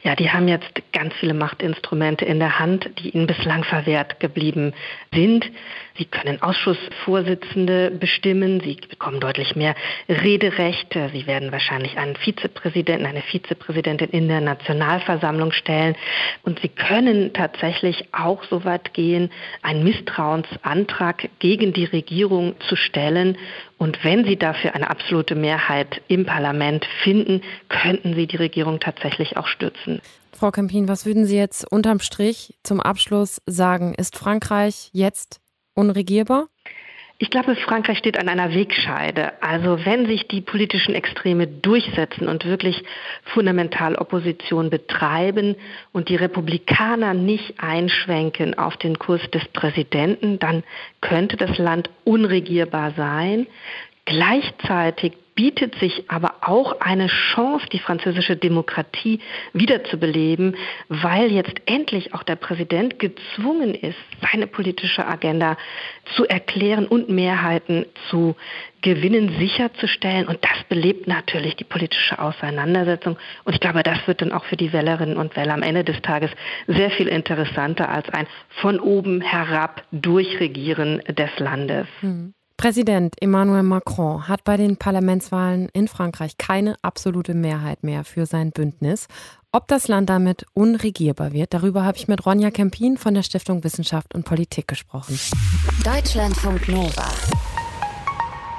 Ja, 0.04 0.16
die 0.16 0.30
haben 0.30 0.50
jetzt 0.50 0.74
ganz 0.92 1.14
viele 1.16 1.34
Machtinstrumente 1.34 2.26
in 2.26 2.40
der 2.40 2.60
Hand, 2.60 2.90
die 3.00 3.12
ihnen 3.12 3.26
bislang 3.26 3.64
verwehrt 3.64 4.20
geblieben 4.20 4.74
sind. 5.14 5.50
Sie 5.98 6.06
können 6.06 6.42
Ausschussvorsitzende 6.42 7.92
bestimmen, 7.92 8.60
sie 8.60 8.78
bekommen 8.90 9.20
deutlich 9.20 9.56
mehr 9.56 9.76
Rederechte, 10.10 11.10
sie 11.14 11.26
werden 11.28 11.52
wahrscheinlich 11.52 11.98
einen 11.98 12.16
Vizepräsidenten, 12.16 13.06
eine 13.06 13.22
Vizepräsidentin 13.22 14.10
in 14.10 14.28
der 14.28 14.42
Nationalversammlung 14.42 15.52
stellen 15.52 15.96
und 16.44 16.60
sie 16.60 16.70
können 16.70 17.32
tatsächlich 17.34 18.10
auch 18.12 18.44
so 18.46 18.66
weit 18.66 18.94
gehen, 18.94 19.32
einen 19.62 19.84
Misstrauensantrag 19.84 21.30
gegen 21.40 21.74
die 21.74 21.86
Regierung 21.86 22.56
zu 22.68 22.76
stellen 22.76 23.38
und 23.84 24.02
wenn 24.06 24.24
sie 24.24 24.38
dafür 24.38 24.76
eine 24.76 24.90
absolute 24.90 25.36
Mehrheit 25.36 26.02
im 26.08 26.26
Parlament 26.26 26.88
finden, 27.04 27.42
könnten 27.68 28.16
sie 28.16 28.28
die 28.28 28.38
Regierung 28.38 28.80
tatsächlich 28.80 29.36
auch 29.36 29.48
stürzen. 29.48 30.02
Frau 30.32 30.52
Campin, 30.52 30.88
was 30.88 31.06
würden 31.06 31.26
Sie 31.26 31.36
jetzt 31.36 31.70
unterm 31.70 32.00
Strich 32.00 32.58
zum 32.64 32.80
Abschluss 32.80 33.42
sagen? 33.46 33.94
Ist 33.94 34.18
Frankreich 34.18 34.90
jetzt 34.94 35.42
unregierbar? 35.74 36.48
Ich 37.20 37.30
glaube, 37.30 37.56
Frankreich 37.56 38.00
steht 38.00 38.20
an 38.20 38.28
einer 38.28 38.54
Wegscheide. 38.54 39.42
Also 39.42 39.86
wenn 39.86 40.08
sich 40.08 40.28
die 40.28 40.42
politischen 40.42 40.96
Extreme 40.96 41.48
durchsetzen 41.48 42.28
und 42.28 42.44
wirklich 42.46 42.84
fundamental 43.24 43.96
Opposition 43.96 44.70
betreiben 44.70 45.56
und 45.94 46.10
die 46.10 46.16
Republikaner 46.16 47.14
nicht 47.14 47.60
einschwenken 47.60 48.58
auf 48.58 48.78
den 48.78 49.00
Kurs 49.00 49.22
des 49.32 49.46
Präsidenten, 49.50 50.40
dann 50.40 50.64
könnte 51.02 51.38
das 51.38 51.58
Land 51.58 51.90
unregierbar 52.04 52.92
sein. 52.98 53.48
Gleichzeitig 54.06 55.14
bietet 55.36 55.76
sich 55.76 56.10
aber 56.10 56.36
auch 56.42 56.80
eine 56.80 57.08
Chance, 57.08 57.66
die 57.72 57.80
französische 57.80 58.36
Demokratie 58.36 59.20
wiederzubeleben, 59.54 60.56
weil 60.90 61.32
jetzt 61.32 61.56
endlich 61.66 62.14
auch 62.14 62.24
der 62.24 62.36
Präsident 62.36 63.00
gezwungen 63.00 63.74
ist, 63.74 63.98
seine 64.32 64.48
politische 64.48 65.06
Agenda 65.08 65.58
zu 66.16 66.26
erklären 66.26 66.86
und 66.86 67.10
Mehrheiten 67.10 67.86
zu 68.10 68.36
gewinnen, 68.82 69.36
sicherzustellen. 69.40 70.28
Und 70.28 70.44
das 70.44 70.64
belebt 70.70 71.08
natürlich 71.08 71.56
die 71.56 71.64
politische 71.64 72.20
Auseinandersetzung. 72.20 73.18
Und 73.46 73.54
ich 73.54 73.60
glaube, 73.60 73.82
das 73.82 74.06
wird 74.08 74.22
dann 74.22 74.32
auch 74.32 74.46
für 74.46 74.58
die 74.58 74.74
Wählerinnen 74.74 75.18
und 75.18 75.36
Wähler 75.36 75.54
am 75.54 75.64
Ende 75.64 75.84
des 75.84 76.02
Tages 76.02 76.30
sehr 76.68 76.92
viel 76.92 77.08
interessanter 77.08 77.90
als 77.90 78.10
ein 78.10 78.28
von 78.62 78.80
oben 78.80 79.22
herab 79.22 79.84
Durchregieren 79.92 81.00
des 81.08 81.40
Landes. 81.40 81.88
Hm. 82.02 82.34
Präsident 82.64 83.22
Emmanuel 83.22 83.64
Macron 83.64 84.26
hat 84.30 84.46
bei 84.46 84.56
den 84.56 84.78
Parlamentswahlen 84.78 85.68
in 85.74 85.90
Frankreich 85.90 86.38
keine 86.38 86.78
absolute 86.82 87.34
Mehrheit 87.34 87.84
mehr 87.84 88.06
für 88.06 88.26
sein 88.26 88.52
Bündnis. 88.52 89.08
Ob 89.52 89.68
das 89.68 89.90
Land 89.90 90.10
damit 90.10 90.46
unregierbar 90.54 91.34
wird, 91.34 91.54
darüber 91.54 91.84
habe 91.84 91.98
ich 91.98 92.08
mit 92.08 92.26
Ronja 92.26 92.52
Kempin 92.52 92.96
von 92.96 93.16
der 93.16 93.24
Stiftung 93.24 93.66
Wissenschaft 93.66 94.16
und 94.16 94.24
Politik 94.24 94.70
gesprochen. 94.70 95.20
Deutschlandfunk 95.84 96.70
Nova. 96.70 97.12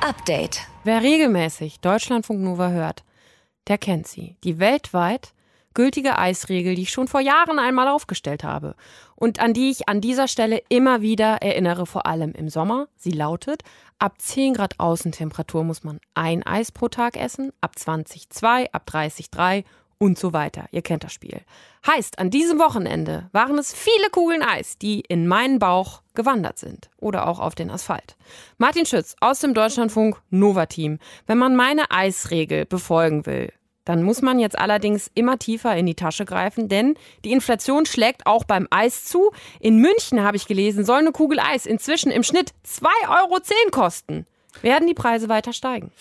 Update. 0.07 0.61
Wer 0.85 1.03
regelmäßig 1.03 1.81
Deutschlandfunk 1.81 2.43
Nova 2.43 2.69
hört, 2.69 3.05
der 3.69 3.79
kennt 3.79 4.07
sie. 4.07 4.37
Die 4.45 4.59
weltweit 4.59 5.33
gültige 5.75 6.19
Eisregel, 6.19 6.75
die 6.75 6.83
ich 6.83 6.93
schon 6.93 7.09
vor 7.09 7.21
Jahren 7.21 7.59
einmal 7.59 7.89
aufgestellt 7.89 8.45
habe 8.45 8.75
und 9.17 9.41
an 9.41 9.53
die 9.53 9.71
ich 9.71 9.89
an 9.89 10.01
dieser 10.01 10.29
Stelle 10.29 10.63
immer 10.69 11.03
wieder 11.03 11.43
erinnere, 11.43 11.87
vor 11.87 12.07
allem 12.07 12.33
im 12.33 12.49
Sommer. 12.49 12.89
Sie 12.97 13.11
lautet, 13.11 13.63
ab 13.99 14.15
10 14.19 14.55
Grad 14.55 14.81
Außentemperatur 14.81 15.65
muss 15.65 15.85
man 15.85 16.01
ein 16.15 16.45
Eis 16.45 16.73
pro 16.73 16.89
Tag 16.89 17.17
essen, 17.17 17.53
ab 17.61 17.79
20 17.79 18.31
zwei, 18.31 18.73
ab 18.73 18.87
30 18.87 19.31
drei 19.31 19.65
und 19.99 20.19
so 20.19 20.33
weiter. 20.33 20.67
Ihr 20.71 20.83
kennt 20.83 21.05
das 21.05 21.13
Spiel. 21.13 21.41
Heißt, 21.87 22.19
an 22.19 22.31
diesem 22.31 22.59
Wochenende 22.59 23.29
waren 23.33 23.59
es 23.59 23.73
viele 23.73 24.11
Kugeln 24.11 24.43
Eis, 24.43 24.79
die 24.79 25.01
in 25.01 25.27
meinen 25.27 25.59
Bauch 25.59 26.03
gewandert 26.15 26.59
sind 26.59 26.91
oder 26.99 27.29
auch 27.29 27.41
auf 27.41 27.55
den 27.55 27.71
Asphalt. 27.71 28.17
Martin 28.59 28.87
Schütz 28.87 29.17
aus 29.21 29.41
dem 29.41 29.55
Deutschlandfunk 29.55 30.21
Nova 30.31 30.67
Team. 30.67 30.99
Wenn 31.27 31.39
man 31.39 31.57
meine 31.57 31.91
Eisregel 31.91 32.67
befolgen 32.67 33.27
will, 33.27 33.53
dann 33.85 34.03
muss 34.03 34.23
man 34.23 34.39
jetzt 34.39 34.59
allerdings 34.59 35.11
immer 35.15 35.39
tiefer 35.39 35.77
in 35.77 35.87
die 35.87 35.95
Tasche 35.95 36.25
greifen, 36.25 36.69
denn 36.69 36.95
die 37.25 37.33
Inflation 37.33 37.87
schlägt 37.87 38.27
auch 38.27 38.45
beim 38.45 38.67
Eis 38.71 39.05
zu. 39.05 39.31
In 39.61 39.79
München 39.79 40.23
habe 40.23 40.37
ich 40.37 40.47
gelesen, 40.47 40.85
soll 40.85 40.99
eine 40.99 41.13
Kugel 41.13 41.39
Eis 41.39 41.67
inzwischen 41.67 42.11
im 42.11 42.23
Schnitt 42.23 42.53
2,10 42.67 43.11
Euro 43.11 43.41
kosten. 43.71 44.27
Werden 44.63 44.87
die 44.87 44.95
Preise 44.95 45.29
weiter 45.29 45.53
steigen? 45.53 45.93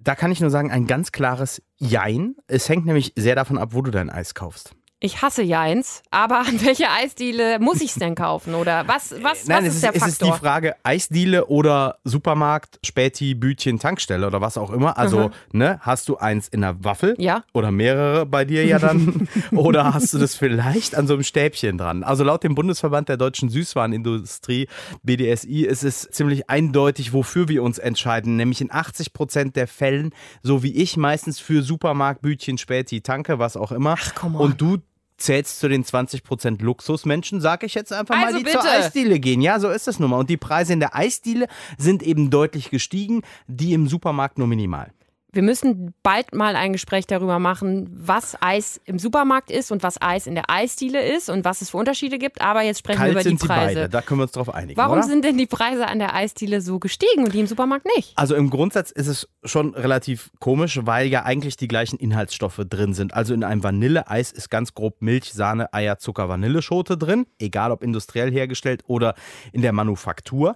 Da 0.00 0.14
kann 0.14 0.32
ich 0.32 0.40
nur 0.40 0.50
sagen, 0.50 0.70
ein 0.70 0.86
ganz 0.86 1.12
klares 1.12 1.62
Jein. 1.76 2.36
Es 2.46 2.68
hängt 2.68 2.86
nämlich 2.86 3.12
sehr 3.16 3.34
davon 3.34 3.58
ab, 3.58 3.70
wo 3.72 3.82
du 3.82 3.90
dein 3.90 4.10
Eis 4.10 4.34
kaufst. 4.34 4.74
Ich 5.00 5.22
hasse 5.22 5.42
Jeins, 5.42 6.02
aber 6.10 6.40
an 6.40 6.60
welche 6.64 6.90
Eisdiele 6.90 7.60
muss 7.60 7.80
ich 7.80 7.90
es 7.90 7.94
denn 7.94 8.16
kaufen? 8.16 8.56
Oder 8.56 8.88
was, 8.88 9.14
was, 9.22 9.46
Nein, 9.46 9.58
was 9.58 9.68
ist, 9.68 9.74
ist 9.76 9.82
der 9.84 9.92
Faktor? 9.92 10.08
Es 10.08 10.12
ist 10.14 10.22
die 10.22 10.32
Frage, 10.32 10.74
Eisdiele 10.82 11.46
oder 11.46 11.98
Supermarkt, 12.02 12.80
Späti, 12.84 13.34
Bütchen, 13.34 13.78
Tankstelle 13.78 14.26
oder 14.26 14.40
was 14.40 14.58
auch 14.58 14.72
immer. 14.72 14.98
Also, 14.98 15.30
ne, 15.52 15.78
hast 15.82 16.08
du 16.08 16.16
eins 16.16 16.48
in 16.48 16.62
der 16.62 16.82
Waffel? 16.82 17.14
Ja. 17.18 17.44
Oder 17.54 17.70
mehrere 17.70 18.26
bei 18.26 18.44
dir 18.44 18.64
ja 18.66 18.80
dann? 18.80 19.28
oder 19.52 19.94
hast 19.94 20.12
du 20.14 20.18
das 20.18 20.34
vielleicht 20.34 20.96
an 20.96 21.06
so 21.06 21.14
einem 21.14 21.22
Stäbchen 21.22 21.78
dran? 21.78 22.02
Also 22.02 22.24
laut 22.24 22.42
dem 22.42 22.56
Bundesverband 22.56 23.08
der 23.08 23.18
deutschen 23.18 23.50
Süßwarenindustrie, 23.50 24.66
BDSI, 25.04 25.64
ist 25.64 25.84
es 25.84 26.08
ziemlich 26.10 26.50
eindeutig, 26.50 27.12
wofür 27.12 27.48
wir 27.48 27.62
uns 27.62 27.78
entscheiden. 27.78 28.34
Nämlich 28.34 28.60
in 28.60 28.72
80 28.72 29.12
Prozent 29.12 29.54
der 29.54 29.68
Fällen, 29.68 30.10
so 30.42 30.64
wie 30.64 30.74
ich 30.74 30.96
meistens 30.96 31.38
für 31.38 31.62
Supermarkt, 31.62 32.22
Bütchen, 32.22 32.58
Späti, 32.58 33.00
Tanke, 33.00 33.38
was 33.38 33.56
auch 33.56 33.70
immer. 33.70 33.94
Ach, 33.96 34.12
komm 34.16 34.34
on. 34.34 34.40
Und 34.40 34.60
du 34.60 34.78
zählst 35.18 35.58
zu 35.60 35.68
den 35.68 35.84
20% 35.84 36.62
Luxusmenschen, 36.62 37.40
sage 37.40 37.66
ich 37.66 37.74
jetzt 37.74 37.92
einfach 37.92 38.14
Also 38.16 38.32
mal, 38.32 38.38
die 38.38 38.44
bitte. 38.44 38.60
zur 38.60 38.70
Eisdiele 38.70 39.20
gehen. 39.20 39.40
Ja, 39.40 39.60
so 39.60 39.68
ist 39.68 39.86
das 39.86 39.98
nun 39.98 40.10
mal. 40.10 40.18
Und 40.18 40.30
die 40.30 40.36
Preise 40.36 40.72
in 40.72 40.80
der 40.80 40.94
Eisdiele 40.96 41.48
sind 41.76 42.02
eben 42.02 42.30
deutlich 42.30 42.70
gestiegen, 42.70 43.22
die 43.46 43.72
im 43.74 43.88
Supermarkt 43.88 44.38
nur 44.38 44.46
minimal. 44.46 44.92
Wir 45.30 45.42
müssen 45.42 45.92
bald 46.02 46.34
mal 46.34 46.56
ein 46.56 46.72
Gespräch 46.72 47.06
darüber 47.06 47.38
machen, 47.38 47.86
was 47.92 48.36
Eis 48.40 48.80
im 48.86 48.98
Supermarkt 48.98 49.50
ist 49.50 49.70
und 49.70 49.82
was 49.82 50.00
Eis 50.00 50.26
in 50.26 50.34
der 50.34 50.48
Eisdiele 50.48 51.02
ist 51.02 51.28
und 51.28 51.44
was 51.44 51.60
es 51.60 51.70
für 51.70 51.76
Unterschiede 51.76 52.18
gibt. 52.18 52.40
Aber 52.40 52.62
jetzt 52.62 52.78
sprechen 52.78 53.00
wir 53.00 53.12
Kalt 53.12 53.12
über 53.12 53.22
die 53.22 53.28
sind 53.28 53.40
Preise. 53.40 53.74
beide, 53.74 53.88
da 53.90 54.00
können 54.00 54.20
wir 54.20 54.22
uns 54.22 54.32
drauf 54.32 54.54
einigen. 54.54 54.78
Warum 54.78 54.98
oder? 54.98 55.06
sind 55.06 55.24
denn 55.24 55.36
die 55.36 55.46
Preise 55.46 55.86
an 55.86 55.98
der 55.98 56.14
Eisdiele 56.14 56.62
so 56.62 56.78
gestiegen 56.78 57.24
und 57.24 57.34
die 57.34 57.40
im 57.40 57.46
Supermarkt 57.46 57.86
nicht? 57.94 58.12
Also 58.16 58.34
im 58.34 58.48
Grundsatz 58.48 58.90
ist 58.90 59.06
es 59.06 59.28
schon 59.44 59.74
relativ 59.74 60.30
komisch, 60.40 60.80
weil 60.84 61.08
ja 61.08 61.24
eigentlich 61.24 61.58
die 61.58 61.68
gleichen 61.68 61.98
Inhaltsstoffe 61.98 62.62
drin 62.66 62.94
sind. 62.94 63.12
Also 63.12 63.34
in 63.34 63.44
einem 63.44 63.62
Vanilleeis 63.62 64.32
ist 64.32 64.48
ganz 64.48 64.72
grob 64.72 65.02
Milch, 65.02 65.34
Sahne, 65.34 65.74
Eier, 65.74 65.98
Zucker, 65.98 66.30
Vanilleschote 66.30 66.96
drin, 66.96 67.26
egal 67.38 67.70
ob 67.70 67.82
industriell 67.82 68.32
hergestellt 68.32 68.82
oder 68.86 69.14
in 69.52 69.60
der 69.60 69.72
Manufaktur. 69.72 70.54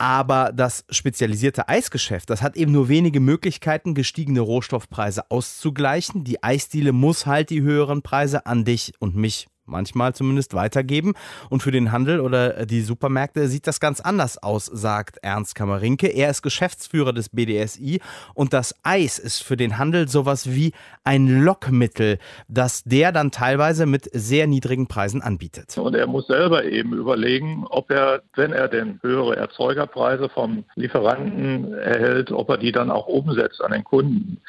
Aber 0.00 0.50
das 0.54 0.86
spezialisierte 0.88 1.68
Eisgeschäft, 1.68 2.30
das 2.30 2.40
hat 2.40 2.56
eben 2.56 2.72
nur 2.72 2.88
wenige 2.88 3.20
Möglichkeiten, 3.20 3.92
gestiegene 3.92 4.40
Rohstoffpreise 4.40 5.30
auszugleichen. 5.30 6.24
Die 6.24 6.42
Eisdiele 6.42 6.92
muss 6.92 7.26
halt 7.26 7.50
die 7.50 7.60
höheren 7.60 8.00
Preise 8.00 8.46
an 8.46 8.64
dich 8.64 8.94
und 8.98 9.14
mich 9.14 9.48
manchmal 9.70 10.14
zumindest 10.14 10.54
weitergeben. 10.54 11.14
Und 11.48 11.62
für 11.62 11.70
den 11.70 11.92
Handel 11.92 12.20
oder 12.20 12.66
die 12.66 12.82
Supermärkte 12.82 13.48
sieht 13.48 13.66
das 13.66 13.80
ganz 13.80 14.00
anders 14.00 14.42
aus, 14.42 14.66
sagt 14.66 15.18
Ernst 15.22 15.54
Kamerinke. 15.54 16.08
Er 16.08 16.30
ist 16.30 16.42
Geschäftsführer 16.42 17.12
des 17.12 17.28
BDSI 17.30 18.00
und 18.34 18.52
das 18.52 18.74
Eis 18.82 19.18
ist 19.18 19.42
für 19.42 19.56
den 19.56 19.78
Handel 19.78 20.08
sowas 20.08 20.50
wie 20.50 20.72
ein 21.04 21.42
Lockmittel, 21.42 22.18
das 22.48 22.84
der 22.84 23.12
dann 23.12 23.30
teilweise 23.30 23.86
mit 23.86 24.08
sehr 24.12 24.46
niedrigen 24.46 24.86
Preisen 24.86 25.22
anbietet. 25.22 25.76
Und 25.78 25.94
er 25.94 26.06
muss 26.06 26.26
selber 26.26 26.64
eben 26.64 26.92
überlegen, 26.92 27.64
ob 27.68 27.90
er, 27.90 28.22
wenn 28.34 28.52
er 28.52 28.68
denn 28.68 28.98
höhere 29.02 29.36
Erzeugerpreise 29.36 30.28
vom 30.28 30.64
Lieferanten 30.74 31.72
erhält, 31.74 32.32
ob 32.32 32.48
er 32.50 32.58
die 32.58 32.72
dann 32.72 32.90
auch 32.90 33.06
umsetzt 33.06 33.62
an 33.62 33.72
den 33.72 33.84
Kunden. 33.84 34.40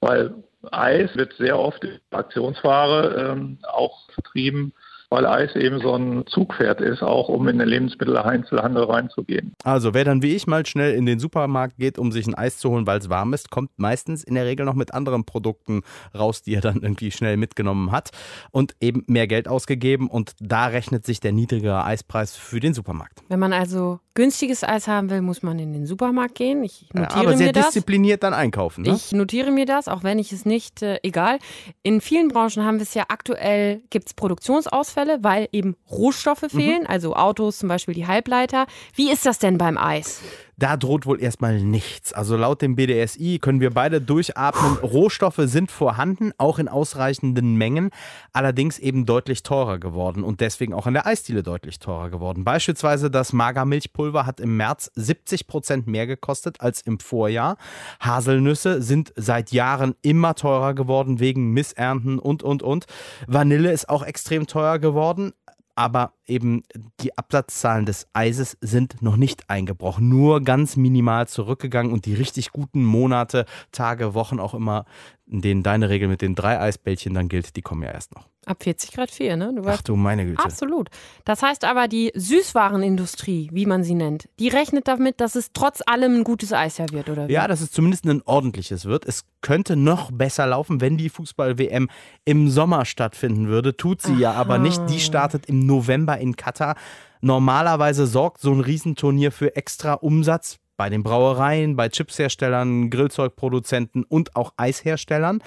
Weil 0.00 0.34
Eis 0.70 1.14
wird 1.16 1.34
sehr 1.38 1.58
oft 1.58 1.82
in 1.84 1.98
Aktionsware 2.10 3.32
ähm, 3.32 3.58
auch 3.62 4.08
vertrieben, 4.10 4.72
weil 5.12 5.26
Eis 5.26 5.54
eben 5.56 5.78
so 5.80 5.94
ein 5.94 6.24
Zugpferd 6.26 6.80
ist, 6.80 7.02
auch 7.02 7.28
um 7.28 7.46
in 7.46 7.58
den 7.58 7.68
Lebensmitteleinzelhandel 7.68 8.84
reinzugehen. 8.84 9.52
Also 9.62 9.92
wer 9.92 10.04
dann 10.04 10.22
wie 10.22 10.34
ich 10.34 10.46
mal 10.46 10.64
schnell 10.64 10.94
in 10.94 11.04
den 11.04 11.18
Supermarkt 11.18 11.76
geht, 11.76 11.98
um 11.98 12.12
sich 12.12 12.26
ein 12.26 12.34
Eis 12.34 12.56
zu 12.56 12.70
holen, 12.70 12.86
weil 12.86 12.98
es 12.98 13.10
warm 13.10 13.34
ist, 13.34 13.50
kommt 13.50 13.70
meistens 13.76 14.24
in 14.24 14.34
der 14.34 14.46
Regel 14.46 14.64
noch 14.64 14.74
mit 14.74 14.94
anderen 14.94 15.24
Produkten 15.24 15.82
raus, 16.18 16.40
die 16.40 16.54
er 16.54 16.62
dann 16.62 16.80
irgendwie 16.82 17.10
schnell 17.10 17.36
mitgenommen 17.36 17.92
hat 17.92 18.10
und 18.52 18.74
eben 18.80 19.04
mehr 19.06 19.26
Geld 19.26 19.48
ausgegeben 19.48 20.08
und 20.08 20.32
da 20.40 20.66
rechnet 20.66 21.04
sich 21.04 21.20
der 21.20 21.32
niedrigere 21.32 21.84
Eispreis 21.84 22.34
für 22.34 22.60
den 22.60 22.72
Supermarkt. 22.72 23.22
Wenn 23.28 23.40
man 23.40 23.52
also 23.52 24.00
günstiges 24.14 24.64
Eis 24.64 24.88
haben 24.88 25.10
will, 25.10 25.22
muss 25.22 25.42
man 25.42 25.58
in 25.58 25.72
den 25.72 25.86
Supermarkt 25.86 26.34
gehen. 26.34 26.62
Ich 26.64 26.86
notiere 26.92 27.20
aber 27.20 27.36
sehr 27.36 27.46
mir 27.48 27.52
das. 27.52 27.66
diszipliniert 27.66 28.22
dann 28.22 28.34
einkaufen. 28.34 28.82
Ne? 28.82 28.94
Ich 28.94 29.12
notiere 29.12 29.50
mir 29.50 29.66
das, 29.66 29.88
auch 29.88 30.02
wenn 30.02 30.18
ich 30.18 30.32
es 30.32 30.44
nicht, 30.44 30.82
äh, 30.82 30.98
egal. 31.02 31.38
In 31.82 32.00
vielen 32.00 32.28
Branchen 32.28 32.64
haben 32.64 32.76
wir 32.76 32.82
es 32.82 32.94
ja 32.94 33.04
aktuell, 33.08 33.82
gibt 33.90 34.08
es 34.08 34.14
Produktionsausfälle, 34.14 35.18
weil 35.22 35.48
eben 35.52 35.76
Rohstoffe 35.90 36.44
fehlen, 36.48 36.86
also 36.86 37.14
Autos 37.14 37.58
zum 37.58 37.68
Beispiel 37.68 37.94
die 37.94 38.06
Halbleiter. 38.06 38.66
Wie 38.94 39.10
ist 39.10 39.24
das 39.26 39.38
denn 39.38 39.58
beim 39.58 39.78
Eis? 39.78 40.20
Da 40.58 40.76
droht 40.76 41.06
wohl 41.06 41.20
erstmal 41.20 41.60
nichts. 41.60 42.12
Also 42.12 42.36
laut 42.36 42.60
dem 42.62 42.76
BDSI 42.76 43.38
können 43.40 43.60
wir 43.60 43.70
beide 43.70 44.00
durchatmen. 44.00 44.76
Rohstoffe 44.78 45.40
sind 45.44 45.70
vorhanden, 45.70 46.32
auch 46.36 46.58
in 46.58 46.68
ausreichenden 46.68 47.56
Mengen, 47.56 47.90
allerdings 48.32 48.78
eben 48.78 49.06
deutlich 49.06 49.42
teurer 49.42 49.78
geworden 49.78 50.22
und 50.22 50.40
deswegen 50.40 50.74
auch 50.74 50.86
an 50.86 50.94
der 50.94 51.06
Eisdiele 51.06 51.42
deutlich 51.42 51.78
teurer 51.78 52.10
geworden. 52.10 52.44
Beispielsweise 52.44 53.10
das 53.10 53.32
Magermilchpulver 53.32 54.26
hat 54.26 54.40
im 54.40 54.56
März 54.56 54.90
70 54.94 55.46
Prozent 55.46 55.86
mehr 55.86 56.06
gekostet 56.06 56.60
als 56.60 56.82
im 56.82 57.00
Vorjahr. 57.00 57.56
Haselnüsse 58.00 58.82
sind 58.82 59.12
seit 59.16 59.52
Jahren 59.52 59.94
immer 60.02 60.34
teurer 60.34 60.74
geworden 60.74 61.18
wegen 61.18 61.52
Missernten 61.52 62.18
und, 62.18 62.42
und, 62.42 62.62
und. 62.62 62.86
Vanille 63.26 63.72
ist 63.72 63.88
auch 63.88 64.02
extrem 64.02 64.46
teuer 64.46 64.78
geworden 64.78 65.32
aber 65.74 66.12
eben 66.26 66.62
die 67.00 67.16
Absatzzahlen 67.16 67.86
des 67.86 68.06
Eises 68.12 68.56
sind 68.60 69.02
noch 69.02 69.16
nicht 69.16 69.48
eingebrochen, 69.48 70.08
nur 70.08 70.42
ganz 70.42 70.76
minimal 70.76 71.28
zurückgegangen 71.28 71.92
und 71.92 72.06
die 72.06 72.14
richtig 72.14 72.52
guten 72.52 72.84
Monate, 72.84 73.46
Tage, 73.72 74.14
Wochen 74.14 74.38
auch 74.38 74.54
immer, 74.54 74.84
in 75.32 75.40
denen 75.40 75.62
deine 75.62 75.88
Regel 75.88 76.08
mit 76.08 76.20
den 76.20 76.34
drei 76.34 76.60
Eisbällchen 76.60 77.14
dann 77.14 77.28
gilt, 77.28 77.56
die 77.56 77.62
kommen 77.62 77.82
ja 77.82 77.90
erst 77.90 78.14
noch. 78.14 78.28
Ab 78.44 78.62
40 78.62 78.92
Grad 78.92 79.10
4, 79.10 79.36
ne? 79.36 79.54
Du 79.54 79.62
Ach 79.66 79.80
du 79.82 79.96
meine 79.96 80.26
Güte. 80.26 80.44
Absolut. 80.44 80.90
Das 81.24 81.42
heißt 81.42 81.64
aber, 81.64 81.88
die 81.88 82.12
Süßwarenindustrie, 82.14 83.48
wie 83.52 83.66
man 83.66 83.82
sie 83.82 83.94
nennt, 83.94 84.28
die 84.38 84.48
rechnet 84.48 84.88
damit, 84.88 85.20
dass 85.20 85.34
es 85.34 85.52
trotz 85.52 85.80
allem 85.86 86.16
ein 86.16 86.24
gutes 86.24 86.52
Eis 86.52 86.76
serviert, 86.76 87.08
oder 87.08 87.28
wie? 87.28 87.32
Ja, 87.32 87.48
dass 87.48 87.60
es 87.60 87.70
zumindest 87.70 88.04
ein 88.04 88.20
ordentliches 88.26 88.84
wird. 88.84 89.06
Es 89.06 89.24
könnte 89.40 89.76
noch 89.76 90.10
besser 90.10 90.46
laufen, 90.46 90.80
wenn 90.80 90.98
die 90.98 91.08
Fußball-WM 91.08 91.88
im 92.24 92.50
Sommer 92.50 92.84
stattfinden 92.84 93.48
würde. 93.48 93.76
Tut 93.76 94.02
sie 94.02 94.14
ja 94.14 94.32
aber 94.32 94.58
nicht. 94.58 94.82
Die 94.90 95.00
startet 95.00 95.46
im 95.46 95.64
November 95.64 96.18
in 96.18 96.36
Katar. 96.36 96.76
Normalerweise 97.22 98.06
sorgt 98.06 98.40
so 98.40 98.52
ein 98.52 98.60
Riesenturnier 98.60 99.30
für 99.30 99.54
extra 99.56 99.94
Umsatz 99.94 100.58
bei 100.76 100.88
den 100.90 101.02
Brauereien, 101.02 101.76
bei 101.76 101.88
Chipsherstellern, 101.88 102.90
Grillzeugproduzenten 102.90 104.04
und 104.04 104.36
auch 104.36 104.52
Eisherstellern. 104.56 105.42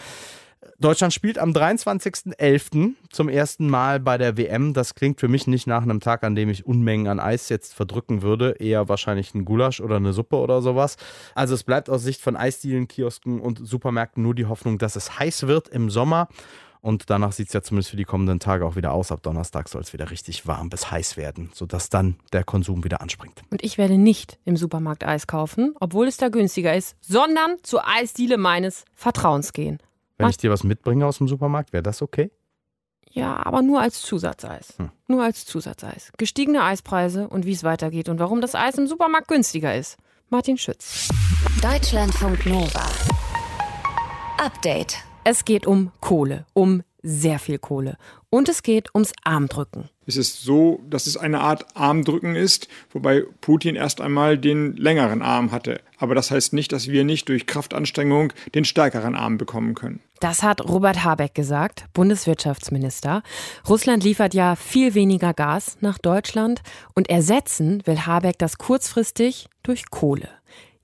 Deutschland 0.78 1.14
spielt 1.14 1.38
am 1.38 1.52
23.11. 1.52 2.96
zum 3.10 3.30
ersten 3.30 3.70
Mal 3.70 4.00
bei 4.00 4.18
der 4.18 4.36
WM. 4.36 4.74
Das 4.74 4.94
klingt 4.94 5.22
für 5.22 5.30
mich 5.30 5.48
nicht 5.48 5.68
nach 5.68 5.84
einem 5.84 6.02
Tag, 6.02 6.24
an 6.24 6.36
dem 6.36 6.50
ich 6.50 6.66
Unmengen 6.66 7.08
an 7.08 7.20
Eis 7.20 7.48
jetzt 7.48 7.74
verdrücken 7.74 8.22
würde. 8.22 8.58
Eher 8.60 8.90
wahrscheinlich 8.90 9.34
ein 9.34 9.46
Gulasch 9.46 9.80
oder 9.80 9.96
eine 9.96 10.12
Suppe 10.12 10.36
oder 10.36 10.62
sowas. 10.62 10.98
Also 11.34 11.54
es 11.54 11.64
bleibt 11.64 11.90
aus 11.90 12.04
Sicht 12.04 12.22
von 12.22 12.36
Eisdielen, 12.36 12.90
Kiosken 12.90 13.40
und 13.40 13.66
Supermärkten 13.66 14.22
nur 14.22 14.36
die 14.36 14.48
Hoffnung, 14.48 14.78
dass 14.78 14.98
es 14.98 15.18
heiß 15.18 15.48
wird 15.48 15.70
im 15.70 15.90
Sommer. 15.90 16.28
Und 16.86 17.10
danach 17.10 17.32
sieht 17.32 17.48
es 17.48 17.54
ja 17.54 17.63
zumindest 17.63 17.89
für 17.89 17.98
die 17.98 18.04
kommenden 18.04 18.39
Tage 18.39 18.63
auch 18.63 18.76
wieder 18.76 18.91
aus. 18.91 19.12
Ab 19.12 19.24
Donnerstag 19.24 19.69
soll 19.69 19.82
es 19.82 19.91
wieder 19.91 20.12
richtig 20.12 20.45
warm 20.45 20.69
bis 20.69 20.91
heiß 20.91 21.17
werden, 21.17 21.50
sodass 21.52 21.89
dann 21.89 22.17
der 22.32 22.43
Konsum 22.43 22.84
wieder 22.84 23.02
anspringt. 23.02 23.41
Und 23.50 23.63
ich 23.63 23.80
werde 23.80 23.98
nicht 23.98 24.38
im 24.45 24.56
Supermarkt 24.56 25.04
Eis 25.04 25.26
kaufen, 25.26 25.74
obwohl 25.80 26.08
es 26.08 26.17
da 26.17 26.30
günstiger 26.30 26.76
ist, 26.76 26.95
sondern 27.02 27.56
zur 27.63 27.88
Eisdiele 27.88 28.38
meines 28.38 28.86
Vertrauens 28.93 29.52
gehen. 29.52 29.80
Wenn 30.19 30.30
ich 30.30 30.38
dir 30.38 30.52
was 30.52 30.63
mitbringe 30.63 31.08
aus 31.08 31.17
dem 31.17 31.28
Supermarkt, 31.28 31.74
wäre 31.74 31.82
das 31.82 32.04
okay? 32.04 32.30
Ja, 33.10 33.43
aber 33.43 33.63
nur 33.63 33.82
als 33.82 34.04
Zusatzeis. 34.04 34.76
Hm. 34.78 34.91
Nur 35.08 35.24
als 35.24 35.43
Zusatzeis. 35.48 36.12
Gestiegene 36.19 36.63
Eispreise 36.63 37.28
und 37.28 37.48
wie 37.48 37.54
es 37.54 37.63
weitergeht 37.63 38.10
und 38.10 38.19
warum 38.19 38.41
das 38.41 38.54
Eis 38.54 38.78
im 38.78 38.86
Supermarkt 38.86 39.28
günstiger 39.28 39.76
ist. 39.76 39.98
Martin 40.30 40.60
Schütz. 40.60 41.10
Deutschlandfunk 41.63 42.45
Nova. 42.45 42.86
Update. 44.38 45.04
Es 45.28 45.44
geht 45.44 45.66
um 45.66 45.92
Kohle, 46.02 46.46
um 46.54 46.84
sehr 47.02 47.40
viel 47.40 47.58
Kohle. 47.58 47.98
Und 48.30 48.48
es 48.48 48.62
geht 48.62 48.94
ums 48.94 49.12
Armdrücken. 49.24 49.90
Es 50.06 50.18
ist 50.18 50.44
so, 50.44 50.84
dass 50.88 51.08
es 51.08 51.18
eine 51.18 51.42
Art 51.42 51.66
Armdrücken 51.76 52.36
ist, 52.36 52.68
wobei 52.92 53.24
Putin 53.42 53.76
erst 53.76 54.02
einmal 54.02 54.38
den 54.38 54.76
längeren 54.76 55.24
Arm 55.24 55.52
hatte. 55.52 55.82
Aber 55.98 56.14
das 56.14 56.30
heißt 56.30 56.54
nicht, 56.54 56.72
dass 56.72 56.90
wir 56.90 57.04
nicht 57.04 57.28
durch 57.28 57.48
Kraftanstrengung 57.48 58.34
den 58.54 58.66
stärkeren 58.66 59.16
Arm 59.16 59.40
bekommen 59.40 59.74
können. 59.74 60.00
Das 60.20 60.44
hat 60.44 60.62
Robert 60.64 61.04
Habeck 61.04 61.34
gesagt, 61.34 61.86
Bundeswirtschaftsminister. 61.94 63.24
Russland 63.68 64.04
liefert 64.04 64.36
ja 64.36 64.56
viel 64.56 64.94
weniger 64.94 65.34
Gas 65.34 65.78
nach 65.82 65.98
Deutschland 65.98 66.62
und 66.94 67.10
ersetzen 67.10 67.82
will 67.86 68.06
Habeck 68.06 68.38
das 68.38 68.60
kurzfristig 68.60 69.48
durch 69.64 69.90
Kohle. 69.90 70.30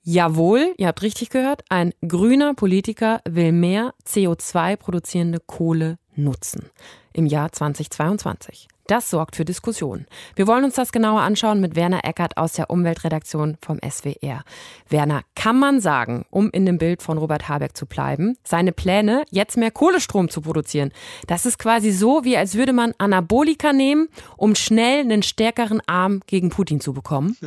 Jawohl, 0.04 0.74
ihr 0.78 0.88
habt 0.88 1.02
richtig 1.02 1.30
gehört, 1.30 1.62
ein 1.68 1.92
grüner 2.06 2.54
Politiker 2.54 3.20
will 3.24 3.52
mehr 3.52 3.94
CO2 4.04 4.76
produzierende 4.76 5.38
Kohle 5.38 5.98
nutzen 6.16 6.70
im 7.12 7.26
Jahr 7.26 7.52
2022. 7.52 8.68
Das 8.86 9.10
sorgt 9.10 9.36
für 9.36 9.44
Diskussionen. 9.44 10.06
Wir 10.34 10.46
wollen 10.46 10.64
uns 10.64 10.74
das 10.74 10.92
genauer 10.92 11.20
anschauen 11.20 11.60
mit 11.60 11.76
Werner 11.76 12.04
Eckert 12.04 12.36
aus 12.36 12.54
der 12.54 12.68
Umweltredaktion 12.68 13.56
vom 13.62 13.78
SWR. 13.78 14.44
Werner, 14.88 15.22
kann 15.36 15.58
man 15.58 15.80
sagen, 15.80 16.26
um 16.30 16.50
in 16.50 16.66
dem 16.66 16.78
Bild 16.78 17.00
von 17.00 17.16
Robert 17.16 17.48
Habeck 17.48 17.76
zu 17.76 17.86
bleiben, 17.86 18.36
seine 18.44 18.72
Pläne, 18.72 19.24
jetzt 19.30 19.56
mehr 19.56 19.70
Kohlestrom 19.70 20.28
zu 20.28 20.40
produzieren, 20.40 20.92
das 21.28 21.46
ist 21.46 21.58
quasi 21.58 21.92
so, 21.92 22.24
wie 22.24 22.36
als 22.36 22.54
würde 22.54 22.72
man 22.72 22.92
Anabolika 22.98 23.72
nehmen, 23.72 24.08
um 24.36 24.54
schnell 24.56 25.00
einen 25.00 25.22
stärkeren 25.22 25.80
Arm 25.86 26.20
gegen 26.26 26.50
Putin 26.50 26.80
zu 26.80 26.92
bekommen? 26.92 27.36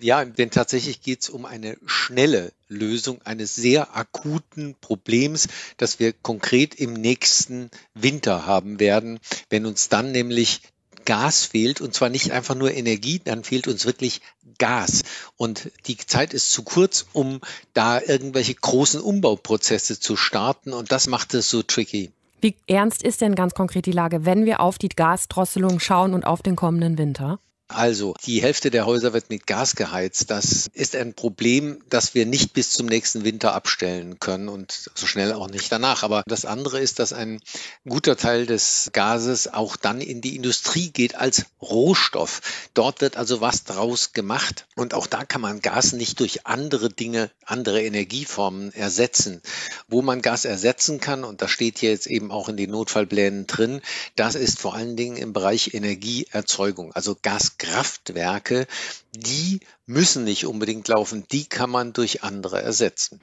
Ja, 0.00 0.24
denn 0.24 0.50
tatsächlich 0.50 1.02
geht 1.02 1.22
es 1.22 1.28
um 1.28 1.44
eine 1.44 1.76
schnelle 1.86 2.52
Lösung 2.68 3.20
eines 3.22 3.54
sehr 3.54 3.96
akuten 3.96 4.76
Problems, 4.80 5.48
das 5.76 5.98
wir 5.98 6.12
konkret 6.12 6.74
im 6.74 6.92
nächsten 6.92 7.70
Winter 7.94 8.46
haben 8.46 8.67
werden, 8.78 9.18
wenn 9.50 9.66
uns 9.66 9.88
dann 9.88 10.12
nämlich 10.12 10.60
Gas 11.04 11.46
fehlt 11.46 11.80
und 11.80 11.94
zwar 11.94 12.10
nicht 12.10 12.32
einfach 12.32 12.54
nur 12.54 12.72
Energie, 12.72 13.18
dann 13.24 13.42
fehlt 13.42 13.66
uns 13.66 13.86
wirklich 13.86 14.20
Gas. 14.58 15.02
Und 15.38 15.70
die 15.86 15.96
Zeit 15.96 16.34
ist 16.34 16.52
zu 16.52 16.62
kurz, 16.62 17.06
um 17.14 17.40
da 17.72 18.00
irgendwelche 18.00 18.54
großen 18.54 19.00
Umbauprozesse 19.00 19.98
zu 19.98 20.16
starten 20.16 20.72
und 20.74 20.92
das 20.92 21.06
macht 21.06 21.32
es 21.32 21.48
so 21.48 21.62
tricky. 21.62 22.12
Wie 22.40 22.54
ernst 22.66 23.02
ist 23.02 23.20
denn 23.20 23.34
ganz 23.34 23.54
konkret 23.54 23.86
die 23.86 23.92
Lage, 23.92 24.24
wenn 24.24 24.44
wir 24.44 24.60
auf 24.60 24.78
die 24.78 24.90
Gasdrosselung 24.90 25.80
schauen 25.80 26.14
und 26.14 26.24
auf 26.24 26.42
den 26.42 26.56
kommenden 26.56 26.98
Winter? 26.98 27.40
Also, 27.70 28.14
die 28.24 28.40
Hälfte 28.40 28.70
der 28.70 28.86
Häuser 28.86 29.12
wird 29.12 29.28
mit 29.28 29.46
Gas 29.46 29.76
geheizt. 29.76 30.30
Das 30.30 30.68
ist 30.72 30.96
ein 30.96 31.12
Problem, 31.12 31.82
das 31.90 32.14
wir 32.14 32.24
nicht 32.24 32.54
bis 32.54 32.70
zum 32.70 32.86
nächsten 32.86 33.24
Winter 33.24 33.52
abstellen 33.52 34.18
können 34.18 34.48
und 34.48 34.90
so 34.94 35.06
schnell 35.06 35.34
auch 35.34 35.50
nicht 35.50 35.70
danach. 35.70 36.02
Aber 36.02 36.22
das 36.26 36.46
andere 36.46 36.80
ist, 36.80 36.98
dass 36.98 37.12
ein 37.12 37.40
guter 37.86 38.16
Teil 38.16 38.46
des 38.46 38.88
Gases 38.94 39.52
auch 39.52 39.76
dann 39.76 40.00
in 40.00 40.22
die 40.22 40.34
Industrie 40.34 40.88
geht 40.88 41.16
als 41.16 41.44
Rohstoff. 41.60 42.40
Dort 42.72 43.02
wird 43.02 43.18
also 43.18 43.42
was 43.42 43.64
draus 43.64 44.14
gemacht. 44.14 44.66
Und 44.74 44.94
auch 44.94 45.06
da 45.06 45.26
kann 45.26 45.42
man 45.42 45.60
Gas 45.60 45.92
nicht 45.92 46.20
durch 46.20 46.46
andere 46.46 46.88
Dinge, 46.88 47.30
andere 47.44 47.82
Energieformen 47.82 48.72
ersetzen. 48.72 49.42
Wo 49.88 50.00
man 50.00 50.22
Gas 50.22 50.46
ersetzen 50.46 51.00
kann, 51.00 51.22
und 51.22 51.42
das 51.42 51.50
steht 51.50 51.78
hier 51.78 51.90
jetzt 51.90 52.06
eben 52.06 52.30
auch 52.30 52.48
in 52.48 52.56
den 52.56 52.70
Notfallplänen 52.70 53.46
drin, 53.46 53.82
das 54.16 54.36
ist 54.36 54.58
vor 54.58 54.74
allen 54.74 54.96
Dingen 54.96 55.18
im 55.18 55.34
Bereich 55.34 55.74
Energieerzeugung, 55.74 56.92
also 56.94 57.14
Gas 57.20 57.57
Kraftwerke, 57.58 58.66
die 59.12 59.60
müssen 59.86 60.24
nicht 60.24 60.46
unbedingt 60.46 60.88
laufen, 60.88 61.24
die 61.30 61.46
kann 61.46 61.70
man 61.70 61.92
durch 61.92 62.22
andere 62.22 62.62
ersetzen. 62.62 63.20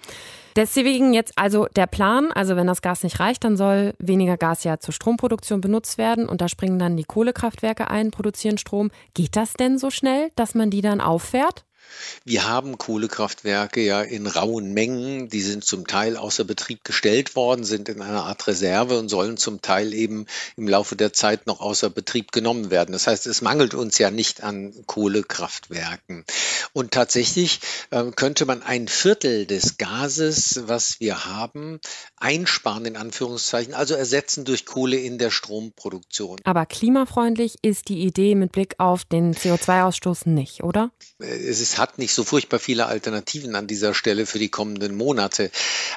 Deswegen 0.55 1.13
jetzt 1.13 1.33
also 1.37 1.67
der 1.75 1.87
Plan, 1.87 2.31
also 2.31 2.55
wenn 2.55 2.67
das 2.67 2.81
Gas 2.81 3.03
nicht 3.03 3.19
reicht, 3.19 3.43
dann 3.43 3.57
soll 3.57 3.93
weniger 3.99 4.37
Gas 4.37 4.63
ja 4.63 4.79
zur 4.79 4.93
Stromproduktion 4.93 5.59
benutzt 5.59 5.97
werden 5.97 6.29
und 6.29 6.39
da 6.39 6.47
springen 6.47 6.79
dann 6.79 6.95
die 6.95 7.03
Kohlekraftwerke 7.03 7.89
ein, 7.89 8.11
produzieren 8.11 8.57
Strom. 8.57 8.89
Geht 9.13 9.35
das 9.35 9.53
denn 9.53 9.77
so 9.77 9.89
schnell, 9.89 10.31
dass 10.35 10.55
man 10.55 10.69
die 10.69 10.81
dann 10.81 11.01
auffährt? 11.01 11.65
Wir 12.23 12.47
haben 12.47 12.77
Kohlekraftwerke 12.77 13.81
ja 13.81 14.01
in 14.01 14.25
rauen 14.27 14.73
Mengen, 14.73 15.29
die 15.29 15.41
sind 15.41 15.63
zum 15.63 15.85
Teil 15.85 16.17
außer 16.17 16.43
Betrieb 16.43 16.83
gestellt 16.83 17.35
worden, 17.35 17.63
sind 17.63 17.87
in 17.87 18.01
einer 18.01 18.25
Art 18.25 18.47
Reserve 18.47 18.97
und 18.97 19.09
sollen 19.09 19.37
zum 19.37 19.61
Teil 19.61 19.93
eben 19.93 20.25
im 20.57 20.67
Laufe 20.67 20.95
der 20.95 21.13
Zeit 21.13 21.45
noch 21.45 21.61
außer 21.61 21.89
Betrieb 21.89 22.31
genommen 22.31 22.71
werden. 22.71 22.93
Das 22.93 23.07
heißt, 23.07 23.27
es 23.27 23.41
mangelt 23.41 23.73
uns 23.73 23.97
ja 23.97 24.09
nicht 24.09 24.43
an 24.43 24.73
Kohlekraftwerken. 24.87 26.25
Und 26.73 26.91
tatsächlich 26.91 27.59
äh, 27.91 28.11
könnte 28.15 28.45
man 28.45 28.63
ein 28.63 28.87
Viertel 28.87 29.45
des 29.45 29.77
Gases, 29.77 30.63
was 30.65 30.99
wir 30.99 31.25
haben, 31.25 31.79
einsparen 32.17 32.85
in 32.85 32.97
Anführungszeichen, 32.97 33.73
also 33.73 33.93
ersetzen 33.93 34.45
durch 34.45 34.65
Kohle 34.65 34.97
in 34.97 35.17
der 35.17 35.29
Stromproduktion. 35.29 36.39
Aber 36.43 36.65
klimafreundlich 36.65 37.59
ist 37.61 37.89
die 37.89 38.01
Idee 38.01 38.35
mit 38.35 38.51
Blick 38.51 38.75
auf 38.79 39.05
den 39.05 39.33
CO2-Ausstoß 39.33 40.27
nicht, 40.27 40.63
oder? 40.63 40.91
Es 41.19 41.61
ist 41.61 41.74
hat 41.77 41.97
nicht 41.97 42.13
so 42.13 42.23
furchtbar 42.23 42.59
viele 42.59 42.85
Alternativen 42.85 43.55
an 43.55 43.67
dieser 43.67 43.93
Stelle 43.93 44.25
für 44.25 44.39
die 44.39 44.49
kommenden 44.49 44.95
Monate. 44.95 45.51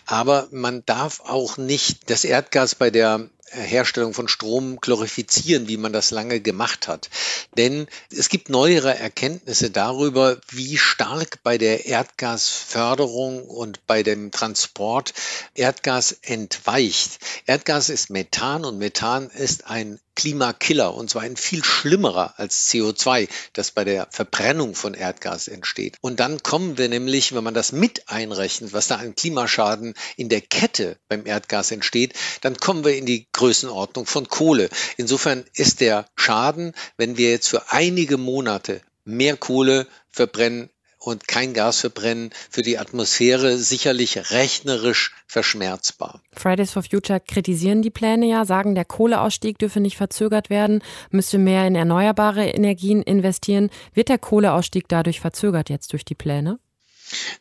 Aber 0.06 0.48
man 0.50 0.84
darf 0.86 1.20
auch 1.20 1.56
nicht 1.56 2.10
das 2.10 2.24
Erdgas 2.24 2.74
bei 2.74 2.90
der 2.90 3.28
Herstellung 3.50 4.14
von 4.14 4.28
Strom 4.28 4.80
glorifizieren, 4.80 5.68
wie 5.68 5.76
man 5.76 5.92
das 5.92 6.10
lange 6.10 6.40
gemacht 6.40 6.88
hat. 6.88 7.10
Denn 7.56 7.86
es 8.10 8.28
gibt 8.28 8.48
neuere 8.48 8.96
Erkenntnisse 8.96 9.70
darüber, 9.70 10.38
wie 10.50 10.78
stark 10.78 11.42
bei 11.42 11.58
der 11.58 11.86
Erdgasförderung 11.86 13.44
und 13.44 13.86
bei 13.86 14.02
dem 14.02 14.30
Transport 14.30 15.14
Erdgas 15.54 16.12
entweicht. 16.22 17.18
Erdgas 17.46 17.88
ist 17.88 18.10
Methan 18.10 18.64
und 18.64 18.78
Methan 18.78 19.30
ist 19.30 19.66
ein 19.66 19.98
Klimakiller 20.18 20.94
und 20.94 21.08
zwar 21.08 21.22
ein 21.22 21.36
viel 21.36 21.62
schlimmerer 21.62 22.34
als 22.38 22.68
CO2, 22.68 23.28
das 23.52 23.70
bei 23.70 23.84
der 23.84 24.08
Verbrennung 24.10 24.74
von 24.74 24.94
Erdgas 24.94 25.46
entsteht. 25.46 25.96
Und 26.00 26.18
dann 26.18 26.42
kommen 26.42 26.76
wir 26.76 26.88
nämlich, 26.88 27.36
wenn 27.36 27.44
man 27.44 27.54
das 27.54 27.70
mit 27.70 28.08
einrechnet, 28.08 28.72
was 28.72 28.88
da 28.88 28.96
an 28.96 29.14
Klimaschaden 29.14 29.94
in 30.16 30.28
der 30.28 30.40
Kette 30.40 30.98
beim 31.08 31.24
Erdgas 31.24 31.70
entsteht, 31.70 32.14
dann 32.40 32.56
kommen 32.56 32.84
wir 32.84 32.96
in 32.96 33.06
die 33.06 33.28
Größenordnung 33.38 34.06
von 34.06 34.28
Kohle. 34.28 34.68
Insofern 34.96 35.44
ist 35.54 35.80
der 35.80 36.06
Schaden, 36.16 36.74
wenn 36.96 37.16
wir 37.16 37.30
jetzt 37.30 37.48
für 37.48 37.70
einige 37.70 38.18
Monate 38.18 38.80
mehr 39.04 39.36
Kohle 39.36 39.86
verbrennen, 40.10 40.70
und 40.98 41.28
kein 41.28 41.54
Gas 41.54 41.80
verbrennen 41.80 42.30
für 42.50 42.62
die 42.62 42.78
Atmosphäre 42.78 43.56
sicherlich 43.56 44.32
rechnerisch 44.32 45.14
verschmerzbar. 45.26 46.20
Fridays 46.32 46.72
for 46.72 46.82
Future 46.82 47.20
kritisieren 47.20 47.82
die 47.82 47.90
Pläne 47.90 48.26
ja, 48.26 48.44
sagen, 48.44 48.74
der 48.74 48.84
Kohleausstieg 48.84 49.58
dürfe 49.58 49.80
nicht 49.80 49.96
verzögert 49.96 50.50
werden, 50.50 50.82
müsste 51.10 51.38
mehr 51.38 51.66
in 51.66 51.76
erneuerbare 51.76 52.46
Energien 52.46 53.02
investieren. 53.02 53.70
Wird 53.94 54.08
der 54.08 54.18
Kohleausstieg 54.18 54.88
dadurch 54.88 55.20
verzögert 55.20 55.70
jetzt 55.70 55.92
durch 55.92 56.04
die 56.04 56.16
Pläne? 56.16 56.58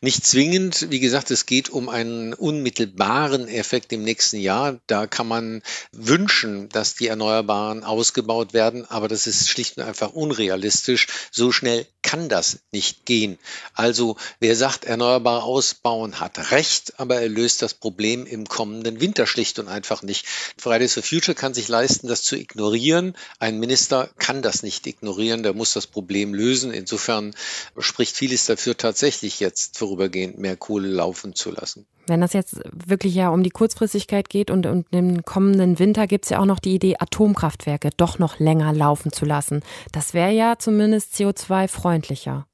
Nicht 0.02 0.26
zwingend. 0.26 0.88
Wie 0.90 1.00
gesagt, 1.00 1.32
es 1.32 1.46
geht 1.46 1.70
um 1.70 1.90
einen 1.90 2.34
unmittelbaren 2.34 3.48
Effekt 3.48 3.92
im 3.94 4.04
nächsten 4.04 4.38
Jahr. 4.38 4.80
Da 4.88 5.08
kann 5.08 5.28
man 5.28 5.62
wünschen, 5.92 6.70
dass 6.70 6.96
die 6.96 7.08
Erneuerbaren 7.08 7.84
ausgebaut 7.84 8.54
werden, 8.54 8.86
aber 8.86 9.08
das 9.08 9.28
ist 9.28 9.50
schlicht 9.50 9.78
und 9.78 9.84
einfach 9.84 10.14
unrealistisch. 10.14 11.08
So 11.32 11.52
schnell 11.52 11.86
kann 12.02 12.30
das 12.30 12.60
nicht 12.72 13.06
gehen. 13.06 13.38
Also 13.74 14.16
wer 14.40 14.56
sagt, 14.56 14.86
erneuerbare 14.86 15.44
ausbauen, 15.44 16.22
hat 16.22 16.52
recht, 16.52 17.00
aber 17.00 17.20
er 17.20 17.28
löst 17.28 17.62
das 17.62 17.74
Problem 17.74 18.26
im 18.26 18.48
kommenden 18.48 19.02
Winter 19.02 19.28
schlicht 19.28 19.60
und 19.60 19.68
einfach 19.68 20.04
nicht. 20.04 20.26
Fridays 20.58 20.94
for 20.94 21.04
Future 21.04 21.36
kann 21.36 21.54
sich 21.54 21.68
leisten, 21.68 22.08
das 22.08 22.24
zu 22.24 22.38
ignorieren. 22.38 23.16
Ein 23.40 23.60
Minister 23.60 24.10
kann 24.20 24.42
das 24.42 24.64
nicht 24.64 24.88
ignorieren, 24.88 25.44
der 25.44 25.54
muss 25.54 25.74
das 25.74 25.88
Problem 25.88 26.34
lösen. 26.34 26.72
Insofern 26.72 27.36
spricht 27.78 28.16
vieles 28.16 28.46
dafür, 28.46 28.78
tatsächlich 28.78 29.42
jetzt 29.42 29.57
jetzt 29.58 29.78
vorübergehend 29.78 30.38
mehr 30.38 30.56
Kohle 30.56 30.88
laufen 30.88 31.34
zu 31.34 31.52
lassen. 31.52 31.86
Wenn 32.08 32.22
das 32.22 32.34
jetzt 32.34 32.60
wirklich 32.72 33.16
ja 33.16 33.30
um 33.30 33.44
die 33.44 33.50
Kurzfristigkeit 33.50 34.30
geht 34.30 34.52
und, 34.52 34.66
und 34.66 34.86
im 34.92 35.24
kommenden 35.24 35.80
Winter 35.80 36.08
gibt 36.08 36.26
es 36.26 36.30
ja 36.30 36.40
auch 36.40 36.46
noch 36.46 36.60
die 36.60 36.76
Idee, 36.76 36.96
Atomkraftwerke 37.00 37.90
doch 37.98 38.20
noch 38.20 38.40
länger 38.40 38.74
laufen 38.74 39.12
zu 39.12 39.26
lassen. 39.26 39.62
Das 39.92 40.14
wäre 40.14 40.32
ja 40.32 40.56
zumindest 40.58 41.16
CO2-freundlicher. 41.16 42.46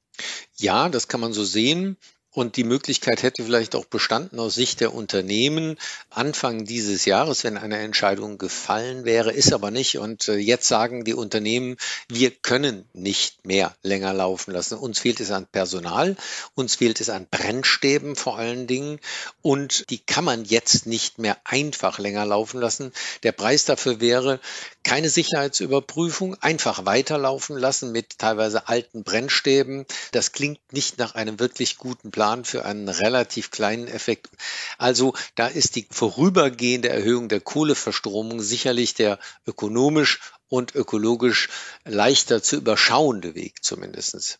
Ja, 0.56 0.88
das 0.88 1.08
kann 1.08 1.20
man 1.20 1.32
so 1.32 1.44
sehen. 1.44 1.96
Und 2.34 2.56
die 2.56 2.64
Möglichkeit 2.64 3.22
hätte 3.22 3.44
vielleicht 3.44 3.76
auch 3.76 3.84
bestanden 3.84 4.40
aus 4.40 4.56
Sicht 4.56 4.80
der 4.80 4.92
Unternehmen 4.92 5.78
Anfang 6.10 6.64
dieses 6.64 7.04
Jahres, 7.04 7.44
wenn 7.44 7.56
eine 7.56 7.78
Entscheidung 7.78 8.38
gefallen 8.38 9.04
wäre, 9.04 9.30
ist 9.32 9.52
aber 9.52 9.70
nicht. 9.70 9.98
Und 9.98 10.26
äh, 10.26 10.34
jetzt 10.34 10.66
sagen 10.66 11.04
die 11.04 11.14
Unternehmen, 11.14 11.76
wir 12.08 12.32
können 12.32 12.88
nicht 12.92 13.46
mehr 13.46 13.76
länger 13.82 14.12
laufen 14.12 14.50
lassen. 14.50 14.76
Uns 14.76 14.98
fehlt 14.98 15.20
es 15.20 15.30
an 15.30 15.46
Personal, 15.46 16.16
uns 16.56 16.74
fehlt 16.74 17.00
es 17.00 17.08
an 17.08 17.28
Brennstäben 17.30 18.16
vor 18.16 18.36
allen 18.36 18.66
Dingen. 18.66 18.98
Und 19.40 19.88
die 19.90 19.98
kann 19.98 20.24
man 20.24 20.44
jetzt 20.44 20.86
nicht 20.86 21.20
mehr 21.20 21.36
einfach 21.44 22.00
länger 22.00 22.26
laufen 22.26 22.60
lassen. 22.60 22.92
Der 23.22 23.32
Preis 23.32 23.64
dafür 23.64 24.00
wäre 24.00 24.40
keine 24.82 25.08
Sicherheitsüberprüfung, 25.08 26.34
einfach 26.42 26.84
weiterlaufen 26.84 27.56
lassen 27.56 27.92
mit 27.92 28.18
teilweise 28.18 28.66
alten 28.66 29.04
Brennstäben. 29.04 29.86
Das 30.10 30.32
klingt 30.32 30.60
nicht 30.72 30.98
nach 30.98 31.14
einem 31.14 31.38
wirklich 31.38 31.78
guten 31.78 32.10
Plan. 32.10 32.23
Plan 32.24 32.46
für 32.46 32.64
einen 32.64 32.88
relativ 32.88 33.50
kleinen 33.50 33.86
Effekt. 33.86 34.30
Also 34.78 35.12
da 35.34 35.46
ist 35.46 35.76
die 35.76 35.86
vorübergehende 35.90 36.88
Erhöhung 36.88 37.28
der 37.28 37.40
Kohleverstromung 37.40 38.40
sicherlich 38.40 38.94
der 38.94 39.18
ökonomisch 39.46 40.20
und 40.48 40.74
ökologisch 40.74 41.50
leichter 41.84 42.42
zu 42.42 42.56
überschauende 42.56 43.34
Weg 43.34 43.62
zumindest. 43.62 44.38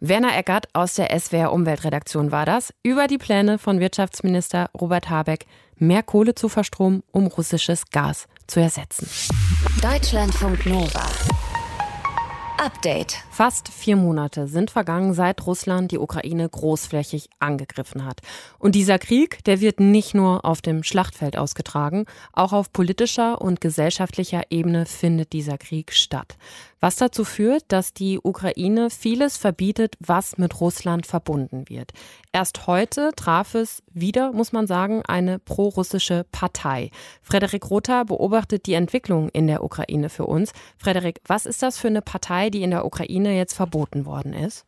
Werner 0.00 0.36
Eckert 0.36 0.66
aus 0.72 0.94
der 0.94 1.16
SWR 1.16 1.52
Umweltredaktion 1.52 2.32
war 2.32 2.44
das 2.44 2.74
über 2.82 3.06
die 3.06 3.18
Pläne 3.18 3.58
von 3.58 3.78
Wirtschaftsminister 3.78 4.68
Robert 4.74 5.08
Habeck, 5.08 5.46
mehr 5.76 6.02
Kohle 6.02 6.34
zu 6.34 6.48
verstromen, 6.48 7.04
um 7.12 7.28
russisches 7.28 7.84
Gas 7.92 8.26
zu 8.48 8.58
ersetzen. 8.58 9.08
Deutschlandfunk 9.80 10.66
Nova. 10.66 11.06
Update. 12.58 13.18
Fast 13.30 13.68
vier 13.68 13.96
Monate 13.96 14.48
sind 14.48 14.70
vergangen, 14.70 15.12
seit 15.12 15.46
Russland 15.46 15.92
die 15.92 15.98
Ukraine 15.98 16.48
großflächig 16.48 17.28
angegriffen 17.38 18.04
hat. 18.04 18.20
Und 18.58 18.74
dieser 18.74 18.98
Krieg, 18.98 19.44
der 19.44 19.60
wird 19.60 19.78
nicht 19.78 20.14
nur 20.14 20.44
auf 20.44 20.62
dem 20.62 20.82
Schlachtfeld 20.82 21.36
ausgetragen, 21.36 22.06
auch 22.32 22.54
auf 22.54 22.72
politischer 22.72 23.42
und 23.42 23.60
gesellschaftlicher 23.60 24.44
Ebene 24.50 24.86
findet 24.86 25.32
dieser 25.34 25.58
Krieg 25.58 25.92
statt. 25.92 26.36
Was 26.80 26.96
dazu 26.96 27.24
führt, 27.24 27.64
dass 27.68 27.94
die 27.94 28.20
Ukraine 28.22 28.90
vieles 28.90 29.36
verbietet, 29.36 29.96
was 29.98 30.36
mit 30.36 30.60
Russland 30.60 31.06
verbunden 31.06 31.64
wird. 31.68 31.92
Erst 32.32 32.66
heute 32.66 33.12
traf 33.16 33.54
es 33.54 33.82
wieder, 33.92 34.32
muss 34.32 34.52
man 34.52 34.66
sagen, 34.66 35.02
eine 35.06 35.38
prorussische 35.38 36.26
Partei. 36.32 36.90
Frederik 37.22 37.70
Rother 37.70 38.04
beobachtet 38.04 38.66
die 38.66 38.74
Entwicklung 38.74 39.30
in 39.30 39.46
der 39.46 39.64
Ukraine 39.64 40.10
für 40.10 40.26
uns. 40.26 40.52
Frederik, 40.76 41.20
was 41.24 41.46
ist 41.46 41.62
das 41.62 41.78
für 41.78 41.88
eine 41.88 42.02
Partei, 42.02 42.50
die 42.50 42.62
in 42.62 42.70
der 42.70 42.84
Ukraine 42.84 43.36
jetzt 43.36 43.54
verboten 43.54 44.04
worden 44.04 44.34
ist? 44.34 44.66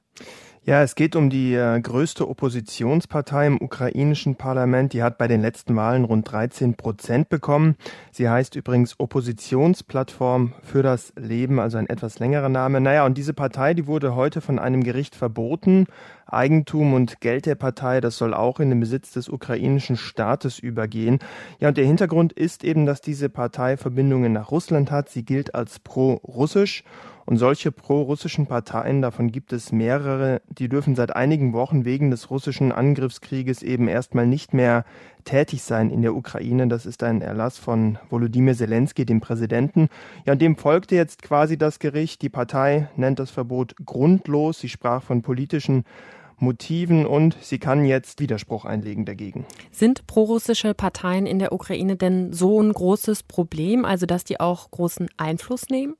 Ja, 0.68 0.82
es 0.82 0.96
geht 0.96 1.16
um 1.16 1.30
die 1.30 1.54
äh, 1.54 1.80
größte 1.80 2.28
Oppositionspartei 2.28 3.46
im 3.46 3.58
ukrainischen 3.58 4.36
Parlament. 4.36 4.92
Die 4.92 5.02
hat 5.02 5.16
bei 5.16 5.26
den 5.26 5.40
letzten 5.40 5.74
Wahlen 5.76 6.04
rund 6.04 6.30
13 6.30 6.74
Prozent 6.74 7.30
bekommen. 7.30 7.76
Sie 8.12 8.28
heißt 8.28 8.54
übrigens 8.54 9.00
Oppositionsplattform 9.00 10.52
für 10.62 10.82
das 10.82 11.14
Leben, 11.16 11.58
also 11.58 11.78
ein 11.78 11.88
etwas 11.88 12.18
längerer 12.18 12.50
Name. 12.50 12.82
Naja, 12.82 13.06
und 13.06 13.16
diese 13.16 13.32
Partei, 13.32 13.72
die 13.72 13.86
wurde 13.86 14.14
heute 14.14 14.42
von 14.42 14.58
einem 14.58 14.84
Gericht 14.84 15.14
verboten. 15.16 15.86
Eigentum 16.26 16.92
und 16.92 17.22
Geld 17.22 17.46
der 17.46 17.54
Partei, 17.54 18.02
das 18.02 18.18
soll 18.18 18.34
auch 18.34 18.60
in 18.60 18.68
den 18.68 18.80
Besitz 18.80 19.12
des 19.12 19.30
ukrainischen 19.30 19.96
Staates 19.96 20.58
übergehen. 20.58 21.20
Ja, 21.60 21.68
und 21.68 21.78
der 21.78 21.86
Hintergrund 21.86 22.34
ist 22.34 22.62
eben, 22.62 22.84
dass 22.84 23.00
diese 23.00 23.30
Partei 23.30 23.78
Verbindungen 23.78 24.34
nach 24.34 24.50
Russland 24.50 24.90
hat. 24.90 25.08
Sie 25.08 25.24
gilt 25.24 25.54
als 25.54 25.78
pro-russisch. 25.78 26.84
Und 27.28 27.36
solche 27.36 27.72
pro-russischen 27.72 28.46
Parteien, 28.46 29.02
davon 29.02 29.30
gibt 29.30 29.52
es 29.52 29.70
mehrere, 29.70 30.40
die 30.48 30.70
dürfen 30.70 30.94
seit 30.94 31.14
einigen 31.14 31.52
Wochen 31.52 31.84
wegen 31.84 32.10
des 32.10 32.30
russischen 32.30 32.72
Angriffskrieges 32.72 33.62
eben 33.62 33.86
erstmal 33.86 34.26
nicht 34.26 34.54
mehr 34.54 34.86
tätig 35.24 35.60
sein 35.60 35.90
in 35.90 36.00
der 36.00 36.14
Ukraine. 36.14 36.68
Das 36.68 36.86
ist 36.86 37.02
ein 37.02 37.20
Erlass 37.20 37.58
von 37.58 37.98
Volodymyr 38.08 38.54
Zelensky, 38.54 39.04
dem 39.04 39.20
Präsidenten. 39.20 39.90
Ja, 40.24 40.32
und 40.32 40.40
dem 40.40 40.56
folgte 40.56 40.94
jetzt 40.96 41.20
quasi 41.20 41.58
das 41.58 41.80
Gericht. 41.80 42.22
Die 42.22 42.30
Partei 42.30 42.88
nennt 42.96 43.18
das 43.18 43.30
Verbot 43.30 43.74
grundlos. 43.84 44.60
Sie 44.60 44.70
sprach 44.70 45.02
von 45.02 45.20
politischen 45.20 45.84
Motiven 46.38 47.04
und 47.04 47.36
sie 47.42 47.58
kann 47.58 47.84
jetzt 47.84 48.20
Widerspruch 48.20 48.64
einlegen 48.64 49.04
dagegen. 49.04 49.44
Sind 49.70 50.06
prorussische 50.06 50.72
Parteien 50.72 51.26
in 51.26 51.40
der 51.40 51.52
Ukraine 51.52 51.96
denn 51.96 52.32
so 52.32 52.58
ein 52.58 52.72
großes 52.72 53.24
Problem, 53.24 53.84
also 53.84 54.06
dass 54.06 54.24
die 54.24 54.40
auch 54.40 54.70
großen 54.70 55.10
Einfluss 55.18 55.68
nehmen? 55.68 55.94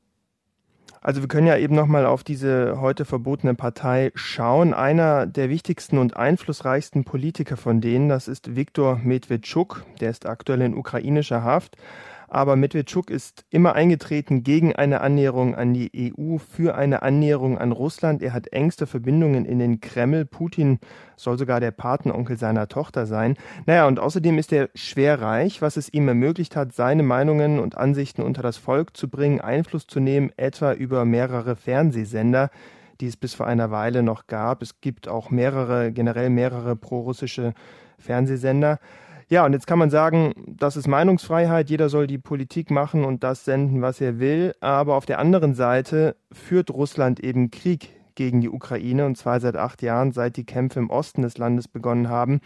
Also 1.00 1.20
wir 1.20 1.28
können 1.28 1.46
ja 1.46 1.56
eben 1.56 1.74
nochmal 1.74 2.06
auf 2.06 2.24
diese 2.24 2.80
heute 2.80 3.04
verbotene 3.04 3.54
Partei 3.54 4.10
schauen. 4.14 4.74
Einer 4.74 5.26
der 5.26 5.48
wichtigsten 5.48 5.98
und 5.98 6.16
einflussreichsten 6.16 7.04
Politiker 7.04 7.56
von 7.56 7.80
denen, 7.80 8.08
das 8.08 8.28
ist 8.28 8.56
Viktor 8.56 9.00
Medvedchuk, 9.02 9.84
der 10.00 10.10
ist 10.10 10.26
aktuell 10.26 10.62
in 10.62 10.74
ukrainischer 10.74 11.42
Haft. 11.42 11.76
Aber 12.28 12.56
Medvedchuk 12.56 13.10
ist 13.10 13.44
immer 13.50 13.74
eingetreten 13.74 14.42
gegen 14.42 14.76
eine 14.76 15.00
Annäherung 15.00 15.54
an 15.54 15.72
die 15.72 16.12
EU, 16.16 16.36
für 16.36 16.74
eine 16.74 17.02
Annäherung 17.02 17.56
an 17.56 17.72
Russland. 17.72 18.22
Er 18.22 18.34
hat 18.34 18.48
engste 18.48 18.86
Verbindungen 18.86 19.46
in 19.46 19.58
den 19.58 19.80
Kreml. 19.80 20.26
Putin 20.26 20.78
soll 21.16 21.38
sogar 21.38 21.58
der 21.58 21.70
Patenonkel 21.70 22.36
seiner 22.36 22.68
Tochter 22.68 23.06
sein. 23.06 23.36
Naja, 23.66 23.86
und 23.86 23.98
außerdem 23.98 24.38
ist 24.38 24.52
er 24.52 24.68
schwer 24.74 25.20
reich, 25.22 25.62
was 25.62 25.78
es 25.78 25.92
ihm 25.92 26.06
ermöglicht 26.06 26.54
hat, 26.54 26.74
seine 26.74 27.02
Meinungen 27.02 27.58
und 27.58 27.76
Ansichten 27.76 28.22
unter 28.22 28.42
das 28.42 28.58
Volk 28.58 28.96
zu 28.96 29.08
bringen, 29.08 29.40
Einfluss 29.40 29.86
zu 29.86 29.98
nehmen, 29.98 30.30
etwa 30.36 30.72
über 30.72 31.04
mehrere 31.04 31.56
Fernsehsender 31.56 32.50
die 33.00 33.06
es 33.06 33.16
bis 33.16 33.34
vor 33.34 33.46
einer 33.46 33.70
Weile 33.70 34.02
noch 34.02 34.26
gab. 34.26 34.60
Es 34.60 34.80
gibt 34.80 35.06
auch 35.06 35.30
mehrere, 35.30 35.92
generell 35.92 36.30
mehrere 36.30 36.74
prorussische 36.74 37.54
Fernsehsender. 37.98 38.78
Ja, 39.30 39.44
und 39.44 39.52
jetzt 39.52 39.66
kann 39.66 39.78
man 39.78 39.90
sagen, 39.90 40.32
das 40.46 40.76
ist 40.76 40.88
Meinungsfreiheit, 40.88 41.68
jeder 41.68 41.90
soll 41.90 42.06
die 42.06 42.16
Politik 42.16 42.70
machen 42.70 43.04
und 43.04 43.22
das 43.22 43.44
senden, 43.44 43.82
was 43.82 44.00
er 44.00 44.18
will. 44.18 44.54
Aber 44.60 44.94
auf 44.94 45.04
der 45.04 45.18
anderen 45.18 45.54
Seite 45.54 46.16
führt 46.32 46.70
Russland 46.70 47.20
eben 47.20 47.50
Krieg 47.50 47.90
gegen 48.14 48.40
die 48.40 48.48
Ukraine 48.48 49.04
und 49.04 49.16
zwar 49.16 49.38
seit 49.38 49.54
acht 49.54 49.82
Jahren, 49.82 50.12
seit 50.12 50.36
die 50.38 50.44
Kämpfe 50.44 50.80
im 50.80 50.88
Osten 50.88 51.22
des 51.22 51.36
Landes 51.36 51.68
begonnen 51.68 52.08
haben. 52.08 52.40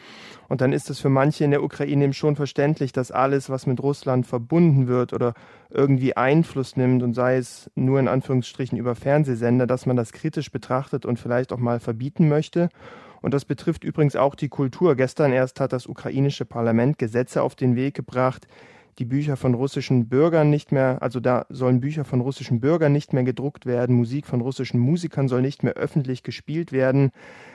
Und 0.48 0.60
dann 0.60 0.72
ist 0.72 0.90
es 0.90 0.98
für 0.98 1.08
manche 1.08 1.44
in 1.44 1.52
der 1.52 1.62
Ukraine 1.62 2.02
eben 2.02 2.12
schon 2.12 2.34
verständlich, 2.34 2.92
dass 2.92 3.12
alles, 3.12 3.48
was 3.48 3.66
mit 3.66 3.80
Russland 3.80 4.26
verbunden 4.26 4.88
wird 4.88 5.12
oder 5.12 5.34
irgendwie 5.70 6.16
Einfluss 6.16 6.76
nimmt 6.76 7.02
und 7.04 7.14
sei 7.14 7.36
es 7.36 7.70
nur 7.76 8.00
in 8.00 8.08
Anführungsstrichen 8.08 8.76
über 8.76 8.96
Fernsehsender, 8.96 9.68
dass 9.68 9.86
man 9.86 9.96
das 9.96 10.12
kritisch 10.12 10.50
betrachtet 10.50 11.06
und 11.06 11.18
vielleicht 11.18 11.52
auch 11.52 11.58
mal 11.58 11.78
verbieten 11.78 12.28
möchte. 12.28 12.68
Und 13.22 13.32
das 13.32 13.44
betrifft 13.44 13.84
übrigens 13.84 14.16
auch 14.16 14.34
die 14.34 14.48
Kultur. 14.48 14.96
Gestern 14.96 15.32
erst 15.32 15.60
hat 15.60 15.72
das 15.72 15.86
ukrainische 15.86 16.44
Parlament 16.44 16.98
Gesetze 16.98 17.42
auf 17.42 17.54
den 17.54 17.76
Weg 17.76 17.94
gebracht, 17.94 18.46
die 18.98 19.04
Bücher 19.06 19.36
von 19.36 19.54
russischen 19.54 20.08
Bürgern 20.08 20.50
nicht 20.50 20.70
mehr, 20.70 20.98
also 21.00 21.18
da 21.18 21.46
sollen 21.48 21.80
Bücher 21.80 22.04
von 22.04 22.20
russischen 22.20 22.60
Bürgern 22.60 22.92
nicht 22.92 23.14
mehr 23.14 23.22
gedruckt 23.22 23.64
werden, 23.64 23.96
Musik 23.96 24.26
von 24.26 24.42
russischen 24.42 24.78
Musikern 24.80 25.28
soll 25.28 25.40
nicht 25.40 25.62
mehr 25.62 25.74
öffentlich 25.74 26.22
gespielt 26.22 26.72
werden. 26.72 27.10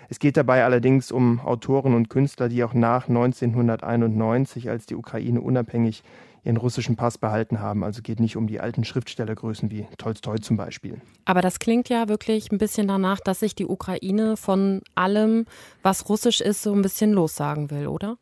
Es 0.09 0.17
geht 0.17 0.35
dabei 0.35 0.63
allerdings 0.63 1.11
um 1.11 1.39
Autoren 1.41 1.93
und 1.93 2.09
Künstler, 2.09 2.49
die 2.49 2.63
auch 2.63 2.73
nach 2.73 3.07
1991, 3.07 4.69
als 4.69 4.87
die 4.87 4.95
Ukraine 4.95 5.41
unabhängig 5.41 6.03
ihren 6.47 6.57
russischen 6.57 6.95
Pass 6.95 7.17
behalten 7.17 7.59
haben. 7.59 7.83
Also 7.83 8.01
geht 8.01 8.19
nicht 8.19 8.37
um 8.37 8.47
die 8.47 8.59
alten 8.59 8.83
Schriftstellergrößen 8.83 9.69
wie 9.69 9.85
Tolstoi 9.97 10.37
zum 10.37 10.57
Beispiel. 10.57 11.01
Aber 11.25 11.41
das 11.41 11.59
klingt 11.59 11.89
ja 11.89 12.07
wirklich 12.07 12.51
ein 12.51 12.57
bisschen 12.57 12.87
danach, 12.87 13.19
dass 13.19 13.41
sich 13.41 13.53
die 13.53 13.67
Ukraine 13.67 14.37
von 14.37 14.81
allem, 14.95 15.45
was 15.83 16.09
russisch 16.09 16.41
ist, 16.41 16.63
so 16.63 16.73
ein 16.73 16.81
bisschen 16.81 17.11
lossagen 17.11 17.69
will, 17.69 17.87
oder? 17.87 18.17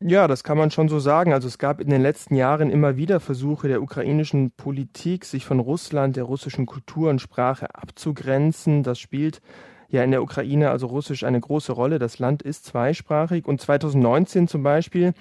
Ja, 0.00 0.26
das 0.26 0.42
kann 0.42 0.58
man 0.58 0.70
schon 0.70 0.88
so 0.88 0.98
sagen. 0.98 1.32
Also 1.32 1.46
es 1.46 1.58
gab 1.58 1.80
in 1.80 1.90
den 1.90 2.02
letzten 2.02 2.34
Jahren 2.34 2.70
immer 2.70 2.96
wieder 2.96 3.20
Versuche 3.20 3.68
der 3.68 3.82
ukrainischen 3.82 4.50
Politik, 4.50 5.24
sich 5.24 5.44
von 5.44 5.60
Russland, 5.60 6.16
der 6.16 6.24
russischen 6.24 6.66
Kultur 6.66 7.10
und 7.10 7.20
Sprache 7.20 7.74
abzugrenzen. 7.74 8.82
Das 8.82 8.98
spielt 8.98 9.40
ja 9.88 10.02
in 10.02 10.10
der 10.10 10.22
Ukraine, 10.22 10.70
also 10.70 10.86
Russisch, 10.86 11.24
eine 11.24 11.40
große 11.40 11.72
Rolle. 11.72 11.98
Das 11.98 12.18
Land 12.18 12.42
ist 12.42 12.64
zweisprachig 12.64 13.46
und 13.46 13.60
2019 13.60 14.48
zum 14.48 14.62
Beispiel 14.62 15.14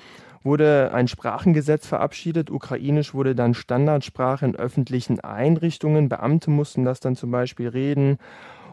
wurde 0.43 0.91
ein 0.93 1.07
Sprachengesetz 1.07 1.87
verabschiedet. 1.87 2.51
Ukrainisch 2.51 3.13
wurde 3.13 3.35
dann 3.35 3.53
Standardsprache 3.53 4.45
in 4.45 4.55
öffentlichen 4.55 5.19
Einrichtungen. 5.19 6.09
Beamte 6.09 6.49
mussten 6.49 6.85
das 6.85 6.99
dann 6.99 7.15
zum 7.15 7.31
Beispiel 7.31 7.69
reden. 7.69 8.17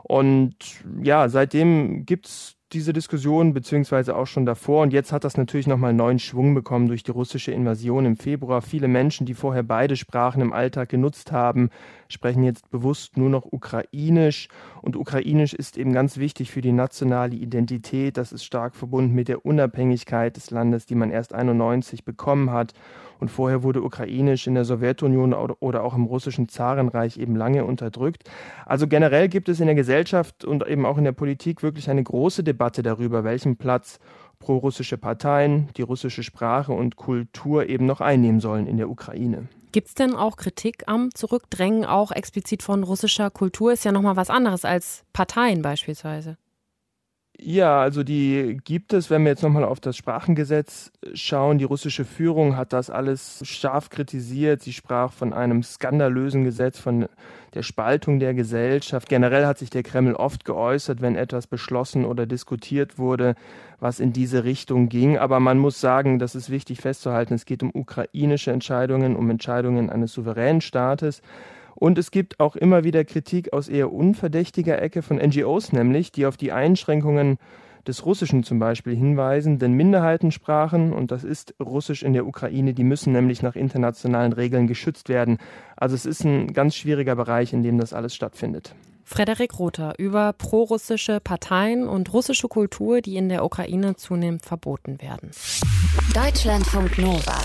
Und 0.03 0.57
ja, 1.03 1.29
seitdem 1.29 2.05
gibt 2.07 2.27
es 2.27 2.57
diese 2.73 2.93
Diskussion, 2.93 3.53
beziehungsweise 3.53 4.17
auch 4.17 4.27
schon 4.27 4.47
davor. 4.47 4.83
Und 4.83 4.93
jetzt 4.93 5.13
hat 5.13 5.25
das 5.25 5.37
natürlich 5.37 5.67
nochmal 5.67 5.93
neuen 5.93 6.19
Schwung 6.19 6.55
bekommen 6.55 6.89
durch 6.89 7.03
die 7.03 7.11
russische 7.11 7.53
Invasion 7.53 8.07
im 8.07 8.17
Februar. 8.17 8.63
Viele 8.63 8.89
Menschen, 8.89 9.27
die 9.27 9.35
vorher 9.35 9.63
beide 9.63 9.97
Sprachen 9.97 10.41
im 10.41 10.53
Alltag 10.53 10.89
genutzt 10.89 11.33
haben, 11.33 11.71
sprechen 12.09 12.43
jetzt 12.43 12.71
bewusst 12.71 13.17
nur 13.17 13.31
noch 13.31 13.45
Ukrainisch. 13.51 14.49
Und 14.83 14.97
Ukrainisch 14.97 15.53
ist 15.53 15.77
eben 15.77 15.93
ganz 15.93 16.17
wichtig 16.17 16.51
für 16.51 16.61
die 16.61 16.73
nationale 16.73 17.35
Identität. 17.35 18.17
Das 18.17 18.33
ist 18.33 18.45
stark 18.45 18.75
verbunden 18.77 19.15
mit 19.15 19.29
der 19.29 19.45
Unabhängigkeit 19.45 20.37
des 20.37 20.51
Landes, 20.51 20.87
die 20.87 20.95
man 20.95 21.11
erst 21.11 21.35
91 21.35 22.05
bekommen 22.05 22.51
hat. 22.51 22.75
Und 23.21 23.31
vorher 23.31 23.63
wurde 23.63 23.83
Ukrainisch 23.83 24.47
in 24.47 24.55
der 24.55 24.65
Sowjetunion 24.65 25.35
oder 25.35 25.85
auch 25.85 25.95
im 25.95 26.05
russischen 26.05 26.49
Zarenreich 26.49 27.19
eben 27.19 27.37
lange 27.37 27.65
unterdrückt. 27.65 28.25
Also 28.67 28.89
generell 28.89 29.29
gibt 29.29 29.49
es 29.49 29.61
in 29.61 29.67
der 29.67 29.75
Gesellschaft 29.75 30.45
und 30.45 30.67
eben 30.67 30.87
auch 30.87 30.99
in 30.99 31.05
der 31.05 31.13
Politik 31.13 31.63
wirklich 31.63 31.91
eine 31.91 32.03
große 32.03 32.43
Debatte 32.43 32.83
darüber, 32.83 33.23
welchen 33.23 33.57
Platz 33.57 33.99
prorussische 34.39 34.97
Parteien, 34.97 35.69
die 35.77 35.83
russische 35.83 36.23
Sprache 36.23 36.73
und 36.73 36.97
Kultur 36.97 37.69
eben 37.69 37.87
noch 37.87 38.01
einnehmen 38.01 38.41
sollen 38.41 38.67
in 38.67 38.79
der 38.79 38.89
Ukraine. 38.89 39.49
Gibt 39.73 39.89
es 39.89 39.95
denn 39.95 40.17
auch 40.17 40.37
Kritik 40.37 40.85
am 40.87 41.15
Zurückdrängen, 41.15 41.85
auch 41.85 42.11
explizit 42.11 42.63
von 42.63 42.83
russischer 42.83 43.31
Kultur? 43.31 43.73
Ist 43.73 43.85
ja 43.85 43.93
nochmal 43.93 44.17
was 44.17 44.31
anderes 44.31 44.65
als 44.65 45.05
Parteien 45.13 45.63
beispielsweise. 45.63 46.39
Ja, 47.43 47.81
also 47.81 48.03
die 48.03 48.59
gibt 48.65 48.93
es, 48.93 49.09
wenn 49.09 49.23
wir 49.23 49.31
jetzt 49.31 49.43
nochmal 49.43 49.65
auf 49.65 49.81
das 49.81 49.97
Sprachengesetz 49.97 50.93
schauen. 51.15 51.57
Die 51.57 51.65
russische 51.65 52.05
Führung 52.05 52.55
hat 52.59 52.75
das 52.75 52.91
alles 52.91 53.41
scharf 53.49 53.89
kritisiert. 53.89 54.61
Sie 54.61 54.75
sprach 54.75 55.11
von 55.15 55.33
einem 55.33 55.63
skandalösen 55.63 56.45
Gesetz, 56.45 56.79
von 56.79 57.09
der 57.55 57.63
Spaltung 57.63 58.21
der 58.21 58.35
Gesellschaft. 58.35 59.09
Generell 59.09 59.47
hat 59.47 59.57
sich 59.57 59.71
der 59.71 59.83
Kreml 59.83 60.15
oft 60.17 60.45
geäußert, 60.45 61.01
wenn 61.01 61.17
etwas 61.17 61.47
beschlossen 61.47 62.05
oder 62.05 62.27
diskutiert 62.27 62.99
wurde, 62.99 63.37
was 63.79 64.01
in 64.01 64.13
diese 64.13 64.45
Richtung 64.45 64.91
ging. 64.91 65.17
Aber 65.17 65.41
man 65.41 65.57
muss 65.57 65.81
sagen, 65.81 66.19
das 66.19 66.35
ist 66.35 66.51
wichtig 66.51 66.83
festzuhalten, 66.83 67.33
es 67.33 67.47
geht 67.47 67.63
um 67.63 67.71
ukrainische 67.73 68.53
Entscheidungen, 68.53 69.17
um 69.17 69.31
Entscheidungen 69.31 69.89
eines 69.89 70.13
souveränen 70.13 70.61
Staates. 70.61 71.23
Und 71.75 71.99
es 71.99 72.11
gibt 72.11 72.41
auch 72.41 72.57
immer 72.57 72.85
wieder 72.85 73.05
Kritik 73.05 73.53
aus 73.53 73.69
eher 73.69 73.93
unverdächtiger 73.93 74.81
Ecke 74.81 75.03
von 75.03 75.17
NGOs, 75.17 75.73
nämlich, 75.73 76.13
die 76.13 76.27
auf 76.27 76.37
die 76.37 76.53
Einschränkungen 76.53 77.39
des 77.87 78.05
Russischen 78.05 78.45
zum 78.45 78.59
Beispiel 78.59 78.95
hinweisen, 78.95 79.59
denn 79.59 79.73
Minderheitensprachen, 79.73 80.93
und 80.93 81.11
das 81.11 81.25
ist 81.25 81.55
Russisch 81.61 82.03
in 82.03 82.13
der 82.13 82.27
Ukraine, 82.27 82.75
die 82.75 82.85
müssen 82.85 83.13
nämlich 83.13 83.43
nach 83.43 83.57
internationalen 83.57 84.33
Regeln 84.33 84.67
geschützt 84.67 85.09
werden. 85.09 85.39
Also 85.77 85.95
es 85.95 86.07
ist 86.07 86.25
ein 86.25 86.53
ganz 86.53 86.77
schwieriger 86.77 87.17
Bereich, 87.17 87.53
in 87.53 87.63
dem 87.63 87.79
das 87.79 87.93
alles 87.93 88.15
stattfindet. 88.15 88.75
Frederik 89.05 89.59
Rother 89.59 89.95
über 89.99 90.33
prorussische 90.33 91.19
Parteien 91.19 91.89
und 91.89 92.13
russische 92.13 92.47
Kultur, 92.47 93.01
die 93.01 93.17
in 93.17 93.29
der 93.29 93.45
Ukraine 93.45 93.97
zunehmend 93.97 94.45
verboten 94.47 95.01
werden. 95.03 95.31
Deutschlandfunk 96.15 96.97
Nova. 96.99 97.41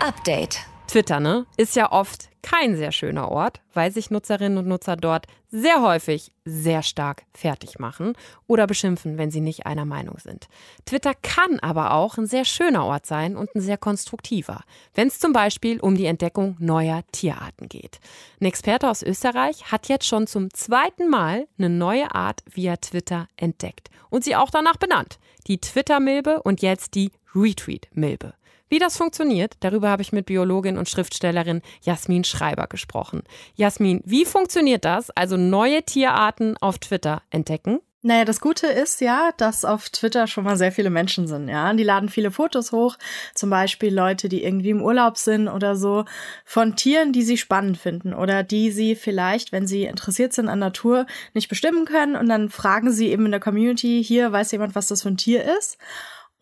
Update. 0.00 0.69
Twitter, 0.90 1.20
ne, 1.20 1.46
ist 1.56 1.76
ja 1.76 1.92
oft 1.92 2.30
kein 2.42 2.74
sehr 2.74 2.90
schöner 2.90 3.30
Ort, 3.30 3.60
weil 3.74 3.92
sich 3.92 4.10
Nutzerinnen 4.10 4.58
und 4.58 4.66
Nutzer 4.66 4.96
dort 4.96 5.26
sehr 5.48 5.82
häufig 5.82 6.32
sehr 6.44 6.82
stark 6.82 7.22
fertig 7.32 7.78
machen 7.78 8.14
oder 8.48 8.66
beschimpfen, 8.66 9.16
wenn 9.16 9.30
sie 9.30 9.40
nicht 9.40 9.66
einer 9.66 9.84
Meinung 9.84 10.18
sind. 10.18 10.48
Twitter 10.86 11.12
kann 11.14 11.60
aber 11.60 11.94
auch 11.94 12.18
ein 12.18 12.26
sehr 12.26 12.44
schöner 12.44 12.84
Ort 12.86 13.06
sein 13.06 13.36
und 13.36 13.54
ein 13.54 13.60
sehr 13.60 13.78
konstruktiver, 13.78 14.64
wenn 14.92 15.06
es 15.06 15.20
zum 15.20 15.32
Beispiel 15.32 15.78
um 15.78 15.94
die 15.94 16.06
Entdeckung 16.06 16.56
neuer 16.58 17.02
Tierarten 17.12 17.68
geht. 17.68 18.00
Ein 18.40 18.46
Experte 18.46 18.90
aus 18.90 19.04
Österreich 19.04 19.70
hat 19.70 19.88
jetzt 19.88 20.08
schon 20.08 20.26
zum 20.26 20.52
zweiten 20.52 21.08
Mal 21.08 21.46
eine 21.56 21.68
neue 21.68 22.12
Art 22.16 22.42
via 22.50 22.76
Twitter 22.78 23.28
entdeckt 23.36 23.90
und 24.08 24.24
sie 24.24 24.34
auch 24.34 24.50
danach 24.50 24.76
benannt. 24.76 25.20
Die 25.46 25.58
Twitter-Milbe 25.60 26.42
und 26.42 26.62
jetzt 26.62 26.96
die 26.96 27.12
Retweet-Milbe. 27.32 28.34
Wie 28.70 28.78
das 28.78 28.96
funktioniert, 28.96 29.54
darüber 29.60 29.90
habe 29.90 30.02
ich 30.02 30.12
mit 30.12 30.26
Biologin 30.26 30.78
und 30.78 30.88
Schriftstellerin 30.88 31.60
Jasmin 31.82 32.22
Schreiber 32.22 32.68
gesprochen. 32.68 33.24
Jasmin, 33.56 34.00
wie 34.04 34.24
funktioniert 34.24 34.84
das? 34.84 35.10
Also 35.10 35.36
neue 35.36 35.82
Tierarten 35.82 36.56
auf 36.56 36.78
Twitter 36.78 37.22
entdecken? 37.30 37.80
Naja, 38.02 38.24
das 38.24 38.40
Gute 38.40 38.68
ist 38.68 39.00
ja, 39.00 39.32
dass 39.36 39.64
auf 39.64 39.90
Twitter 39.90 40.28
schon 40.28 40.44
mal 40.44 40.56
sehr 40.56 40.70
viele 40.70 40.88
Menschen 40.88 41.26
sind, 41.26 41.48
ja. 41.48 41.70
Die 41.74 41.82
laden 41.82 42.08
viele 42.08 42.30
Fotos 42.30 42.70
hoch, 42.70 42.96
zum 43.34 43.50
Beispiel 43.50 43.92
Leute, 43.92 44.28
die 44.28 44.44
irgendwie 44.44 44.70
im 44.70 44.80
Urlaub 44.80 45.18
sind 45.18 45.48
oder 45.48 45.74
so, 45.74 46.04
von 46.46 46.76
Tieren, 46.76 47.12
die 47.12 47.24
sie 47.24 47.36
spannend 47.36 47.76
finden 47.76 48.14
oder 48.14 48.44
die 48.44 48.70
sie 48.70 48.94
vielleicht, 48.94 49.50
wenn 49.50 49.66
sie 49.66 49.84
interessiert 49.84 50.32
sind 50.32 50.48
an 50.48 50.60
Natur, 50.60 51.06
nicht 51.34 51.48
bestimmen 51.48 51.86
können 51.86 52.14
und 52.14 52.28
dann 52.28 52.48
fragen 52.50 52.92
sie 52.92 53.08
eben 53.08 53.26
in 53.26 53.32
der 53.32 53.40
Community, 53.40 54.02
hier 54.02 54.30
weiß 54.30 54.52
jemand, 54.52 54.76
was 54.76 54.86
das 54.86 55.02
für 55.02 55.08
ein 55.08 55.18
Tier 55.18 55.44
ist. 55.58 55.76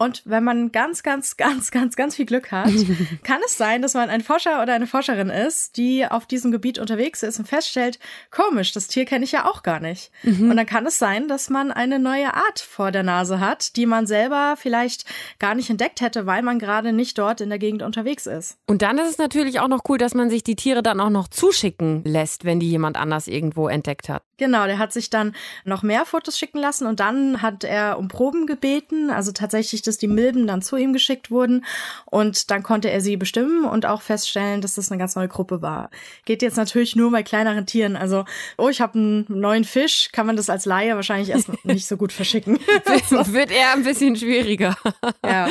Und 0.01 0.23
wenn 0.25 0.45
man 0.45 0.71
ganz, 0.71 1.03
ganz, 1.03 1.37
ganz, 1.37 1.73
ganz, 1.73 1.97
ganz 1.97 2.15
viel 2.15 2.25
Glück 2.25 2.53
hat, 2.53 2.71
kann 3.25 3.41
es 3.45 3.59
sein, 3.59 3.83
dass 3.83 3.95
man 3.95 4.09
ein 4.11 4.21
Forscher 4.21 4.63
oder 4.63 4.75
eine 4.75 4.87
Forscherin 4.87 5.29
ist, 5.29 5.77
die 5.77 6.07
auf 6.07 6.25
diesem 6.25 6.53
Gebiet 6.53 6.79
unterwegs 6.79 7.25
ist 7.25 7.41
und 7.41 7.49
feststellt, 7.49 7.99
komisch, 8.31 8.71
das 8.73 8.87
Tier 8.87 9.07
kenne 9.07 9.25
ich 9.25 9.33
ja 9.33 9.45
auch 9.45 9.65
gar 9.65 9.81
nicht. 9.81 10.13
Mhm. 10.23 10.51
Und 10.51 10.57
dann 10.57 10.67
kann 10.67 10.87
es 10.87 11.01
sein, 11.01 11.27
dass 11.27 11.51
man 11.51 11.73
eine 11.73 11.99
neue 11.99 12.33
Art 12.33 12.61
vor 12.61 12.93
der 12.93 13.03
Nase 13.03 13.41
hat, 13.41 13.75
die 13.75 13.87
man 13.87 14.07
selber 14.07 14.55
vielleicht 14.57 15.05
gar 15.41 15.57
nicht 15.57 15.69
entdeckt 15.69 16.01
hätte, 16.01 16.27
weil 16.27 16.43
man 16.43 16.61
gerade 16.61 16.93
nicht 16.93 17.19
dort 17.19 17.41
in 17.41 17.49
der 17.49 17.59
Gegend 17.59 17.83
unterwegs 17.83 18.27
ist. 18.27 18.57
Und 18.67 18.83
dann 18.83 18.99
ist 18.99 19.11
es 19.11 19.19
natürlich 19.19 19.59
auch 19.59 19.69
noch 19.69 19.81
cool, 19.89 19.99
dass 19.99 20.15
man 20.15 20.31
sich 20.31 20.45
die 20.45 20.55
Tiere 20.55 20.85
dann 20.85 21.01
auch 21.01 21.11
noch 21.11 21.27
zuschicken 21.27 22.05
lässt, 22.05 22.45
wenn 22.45 22.61
die 22.61 22.71
jemand 22.71 22.97
anders 22.97 23.27
irgendwo 23.27 23.67
entdeckt 23.67 24.09
hat. 24.09 24.23
Genau, 24.37 24.67
der 24.67 24.79
hat 24.79 24.93
sich 24.93 25.11
dann 25.11 25.35
noch 25.65 25.83
mehr 25.83 26.05
Fotos 26.07 26.39
schicken 26.39 26.59
lassen 26.59 26.87
und 26.87 27.01
dann 27.01 27.43
hat 27.43 27.65
er 27.65 27.99
um 27.99 28.07
Proben 28.07 28.47
gebeten, 28.47 29.11
also 29.11 29.33
tatsächlich 29.33 29.83
dass 29.89 29.99
die 29.99 30.09
Milben 30.09 30.47
dann 30.47 30.63
zu 30.63 30.77
ihm 30.77 30.93
geschickt 30.93 31.31
wurden 31.31 31.65
und 32.07 32.51
dann 32.51 32.63
konnte 32.63 32.91
er 32.91 33.01
sie 33.01 33.17
bestimmen 33.17 33.65
und 33.65 33.87
auch 33.87 34.03
feststellen, 34.03 34.61
dass 34.61 34.75
das 34.75 34.91
eine 34.91 34.99
ganz 34.99 35.17
neue 35.17 35.29
Gruppe 35.29 35.63
war. 35.63 35.91
Geht 36.25 36.43
jetzt 36.43 36.57
natürlich 36.57 36.95
nur 36.95 37.11
bei 37.11 37.23
kleineren 37.23 37.67
Tieren. 37.67 37.97
Also, 37.97 38.25
oh, 38.57 38.69
ich 38.69 38.81
habe 38.81 38.99
einen 38.99 39.27
neuen 39.29 39.65
Fisch, 39.65 40.11
kann 40.13 40.27
man 40.27 40.37
das 40.37 40.51
als 40.51 40.65
Laie 40.65 40.95
wahrscheinlich 40.95 41.31
erst 41.31 41.49
nicht 41.65 41.87
so 41.87 41.97
gut 41.97 42.13
verschicken. 42.13 42.59
Wird 43.11 43.51
eher 43.51 43.73
ein 43.73 43.83
bisschen 43.83 44.17
schwieriger. 44.17 44.77
Ja. 45.25 45.49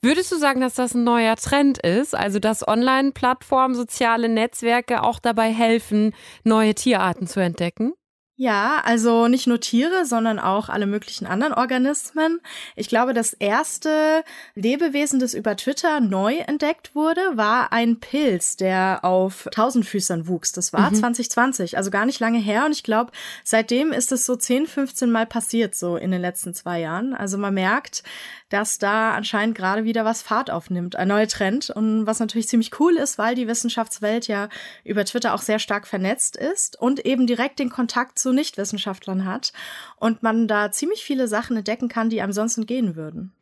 Würdest 0.00 0.32
du 0.32 0.36
sagen, 0.36 0.60
dass 0.60 0.74
das 0.74 0.94
ein 0.94 1.04
neuer 1.04 1.36
Trend 1.36 1.78
ist? 1.78 2.14
Also, 2.14 2.38
dass 2.38 2.66
Online-Plattformen, 2.66 3.74
soziale 3.74 4.28
Netzwerke 4.28 5.02
auch 5.02 5.18
dabei 5.18 5.52
helfen, 5.52 6.14
neue 6.44 6.74
Tierarten 6.74 7.26
zu 7.26 7.40
entdecken? 7.40 7.94
Ja, 8.36 8.82
also 8.84 9.28
nicht 9.28 9.46
nur 9.46 9.60
Tiere, 9.60 10.04
sondern 10.04 10.40
auch 10.40 10.68
alle 10.68 10.86
möglichen 10.86 11.24
anderen 11.24 11.52
Organismen. 11.52 12.40
Ich 12.74 12.88
glaube, 12.88 13.14
das 13.14 13.32
erste 13.32 14.24
Lebewesen, 14.56 15.20
das 15.20 15.34
über 15.34 15.56
Twitter 15.56 16.00
neu 16.00 16.38
entdeckt 16.38 16.96
wurde, 16.96 17.20
war 17.34 17.72
ein 17.72 18.00
Pilz, 18.00 18.56
der 18.56 19.04
auf 19.04 19.46
Tausendfüßern 19.52 20.26
wuchs. 20.26 20.50
Das 20.50 20.72
war 20.72 20.90
mhm. 20.90 20.96
2020, 20.96 21.76
also 21.76 21.92
gar 21.92 22.06
nicht 22.06 22.18
lange 22.18 22.40
her. 22.40 22.64
Und 22.64 22.72
ich 22.72 22.82
glaube, 22.82 23.12
seitdem 23.44 23.92
ist 23.92 24.10
es 24.10 24.26
so 24.26 24.34
10, 24.34 24.66
15 24.66 25.12
Mal 25.12 25.26
passiert, 25.26 25.76
so 25.76 25.96
in 25.96 26.10
den 26.10 26.20
letzten 26.20 26.54
zwei 26.54 26.80
Jahren. 26.80 27.14
Also 27.14 27.38
man 27.38 27.54
merkt, 27.54 28.02
dass 28.48 28.78
da 28.78 29.14
anscheinend 29.14 29.56
gerade 29.56 29.84
wieder 29.84 30.04
was 30.04 30.22
Fahrt 30.22 30.50
aufnimmt, 30.50 30.96
ein 30.96 31.08
neuer 31.08 31.28
Trend. 31.28 31.70
Und 31.70 32.06
was 32.06 32.20
natürlich 32.20 32.48
ziemlich 32.48 32.78
cool 32.80 32.96
ist, 32.96 33.16
weil 33.16 33.34
die 33.34 33.48
Wissenschaftswelt 33.48 34.28
ja 34.28 34.48
über 34.84 35.04
Twitter 35.04 35.34
auch 35.34 35.42
sehr 35.42 35.58
stark 35.58 35.86
vernetzt 35.86 36.36
ist 36.36 36.80
und 36.80 37.04
eben 37.06 37.26
direkt 37.26 37.58
den 37.58 37.70
Kontakt 37.70 38.18
zu 38.24 38.32
Nichtwissenschaftlern 38.32 39.24
hat 39.24 39.52
und 39.96 40.22
man 40.22 40.48
da 40.48 40.72
ziemlich 40.72 41.04
viele 41.04 41.28
Sachen 41.28 41.56
entdecken 41.56 41.88
kann, 41.88 42.10
die 42.10 42.22
einem 42.22 42.32
sonst 42.32 42.58
entgehen 42.58 42.96
würden. 42.96 43.32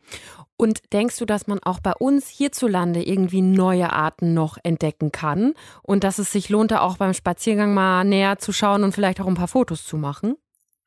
Und 0.56 0.92
denkst 0.92 1.16
du, 1.18 1.24
dass 1.24 1.46
man 1.46 1.60
auch 1.62 1.80
bei 1.80 1.92
uns 1.92 2.28
hierzulande 2.28 3.02
irgendwie 3.02 3.40
neue 3.40 3.92
Arten 3.92 4.34
noch 4.34 4.58
entdecken 4.62 5.12
kann 5.12 5.54
und 5.82 6.04
dass 6.04 6.18
es 6.18 6.32
sich 6.32 6.48
lohnt, 6.48 6.72
da 6.72 6.80
auch 6.80 6.98
beim 6.98 7.14
Spaziergang 7.14 7.72
mal 7.72 8.04
näher 8.04 8.38
zu 8.38 8.52
schauen 8.52 8.84
und 8.84 8.92
vielleicht 8.92 9.20
auch 9.20 9.26
ein 9.26 9.34
paar 9.34 9.48
Fotos 9.48 9.84
zu 9.84 9.96
machen? 9.96 10.36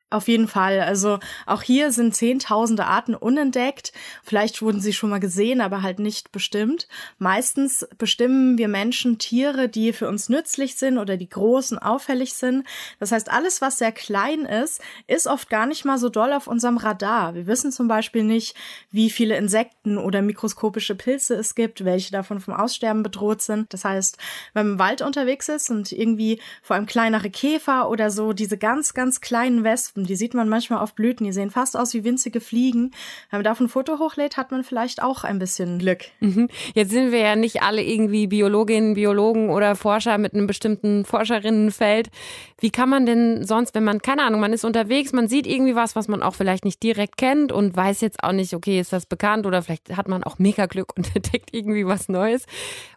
Auf 0.08 0.28
jeden 0.28 0.46
Fall. 0.46 0.82
Also 0.82 1.18
auch 1.46 1.62
hier 1.62 1.90
sind 1.90 2.14
zehntausende 2.14 2.86
Arten 2.86 3.16
unentdeckt. 3.16 3.92
Vielleicht 4.22 4.62
wurden 4.62 4.80
sie 4.80 4.92
schon 4.92 5.10
mal 5.10 5.18
gesehen, 5.18 5.60
aber 5.60 5.82
halt 5.82 5.98
nicht 5.98 6.30
bestimmt. 6.30 6.86
Meistens 7.18 7.88
bestimmen 7.98 8.56
wir 8.56 8.68
Menschen 8.68 9.18
Tiere, 9.18 9.68
die 9.68 9.92
für 9.92 10.06
uns 10.06 10.28
nützlich 10.28 10.76
sind 10.76 10.98
oder 10.98 11.16
die 11.16 11.28
groß 11.28 11.72
und 11.72 11.78
auffällig 11.78 12.34
sind. 12.34 12.64
Das 13.00 13.10
heißt, 13.10 13.32
alles, 13.32 13.60
was 13.60 13.78
sehr 13.78 13.90
klein 13.90 14.44
ist, 14.44 14.80
ist 15.08 15.26
oft 15.26 15.50
gar 15.50 15.66
nicht 15.66 15.84
mal 15.84 15.98
so 15.98 16.08
doll 16.08 16.32
auf 16.32 16.46
unserem 16.46 16.76
Radar. 16.76 17.34
Wir 17.34 17.48
wissen 17.48 17.72
zum 17.72 17.88
Beispiel 17.88 18.22
nicht, 18.22 18.54
wie 18.92 19.10
viele 19.10 19.36
Insekten 19.36 19.98
oder 19.98 20.22
mikroskopische 20.22 20.94
Pilze 20.94 21.34
es 21.34 21.56
gibt, 21.56 21.84
welche 21.84 22.12
davon 22.12 22.38
vom 22.38 22.54
Aussterben 22.54 23.02
bedroht 23.02 23.42
sind. 23.42 23.72
Das 23.72 23.84
heißt, 23.84 24.18
wenn 24.52 24.66
man 24.66 24.74
im 24.74 24.78
Wald 24.78 25.02
unterwegs 25.02 25.48
ist 25.48 25.68
und 25.68 25.90
irgendwie 25.90 26.40
vor 26.62 26.76
allem 26.76 26.86
kleinere 26.86 27.28
Käfer 27.28 27.90
oder 27.90 28.12
so 28.12 28.32
diese 28.32 28.56
ganz, 28.56 28.94
ganz 28.94 29.20
kleinen 29.20 29.64
Wespen 29.64 29.95
Wespen, 29.96 30.04
die 30.06 30.16
sieht 30.16 30.34
man 30.34 30.48
manchmal 30.48 30.80
auf 30.80 30.94
Blüten, 30.94 31.24
die 31.24 31.32
sehen 31.32 31.50
fast 31.50 31.76
aus 31.76 31.94
wie 31.94 32.04
winzige 32.04 32.40
Fliegen. 32.40 32.92
Wenn 33.30 33.38
man 33.38 33.44
davon 33.44 33.66
ein 33.66 33.68
Foto 33.68 33.98
hochlädt, 33.98 34.36
hat 34.36 34.50
man 34.50 34.62
vielleicht 34.62 35.02
auch 35.02 35.24
ein 35.24 35.38
bisschen 35.38 35.78
Glück. 35.78 36.04
Mhm. 36.20 36.48
Jetzt 36.74 36.90
sind 36.90 37.12
wir 37.12 37.20
ja 37.20 37.36
nicht 37.36 37.62
alle 37.62 37.82
irgendwie 37.82 38.26
Biologinnen, 38.26 38.94
Biologen 38.94 39.50
oder 39.50 39.74
Forscher 39.74 40.18
mit 40.18 40.34
einem 40.34 40.46
bestimmten 40.46 41.04
Forscherinnenfeld. 41.04 42.10
Wie 42.58 42.70
kann 42.70 42.88
man 42.88 43.06
denn 43.06 43.44
sonst, 43.44 43.74
wenn 43.74 43.84
man, 43.84 44.00
keine 44.00 44.22
Ahnung, 44.22 44.40
man 44.40 44.52
ist 44.52 44.64
unterwegs, 44.64 45.12
man 45.12 45.28
sieht 45.28 45.46
irgendwie 45.46 45.74
was, 45.74 45.96
was 45.96 46.08
man 46.08 46.22
auch 46.22 46.34
vielleicht 46.34 46.64
nicht 46.64 46.82
direkt 46.82 47.16
kennt 47.16 47.52
und 47.52 47.76
weiß 47.76 48.00
jetzt 48.00 48.22
auch 48.22 48.32
nicht, 48.32 48.54
okay, 48.54 48.80
ist 48.80 48.92
das 48.92 49.06
bekannt 49.06 49.46
oder 49.46 49.62
vielleicht 49.62 49.96
hat 49.96 50.08
man 50.08 50.24
auch 50.24 50.38
mega 50.38 50.66
Glück 50.66 50.96
und 50.96 51.10
entdeckt 51.16 51.50
irgendwie 51.52 51.86
was 51.86 52.08
Neues. 52.08 52.46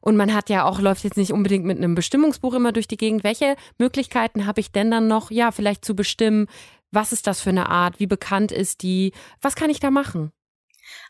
Und 0.02 0.18
man 0.18 0.34
hat 0.34 0.50
ja 0.50 0.66
auch, 0.66 0.80
läuft 0.80 1.04
jetzt 1.04 1.18
nicht 1.18 1.32
unbedingt 1.32 1.66
mit 1.66 1.78
einem 1.78 1.96
Bestimmungsbuch 1.96 2.54
immer 2.54 2.72
durch 2.72 2.88
die 2.88 2.98
Gegend. 2.98 3.24
Welche 3.24 3.56
Möglichkeiten 3.78 4.46
habe 4.46 4.60
ich 4.60 4.72
denn 4.72 4.92
dann 4.92 5.08
noch, 5.08 5.32
ja, 5.32 5.52
vielleicht 5.52 5.84
zu 5.86 5.96
bestimmen, 5.96 6.48
was 6.92 7.12
ist 7.12 7.28
das 7.28 7.42
für 7.42 7.50
eine 7.50 7.70
Art? 7.70 8.00
Wie 8.00 8.08
bekannt 8.08 8.52
ist 8.52 8.82
die? 8.84 9.14
Was 9.42 9.56
kann 9.56 9.70
ich 9.70 9.80
da 9.80 9.92
machen? 9.92 10.32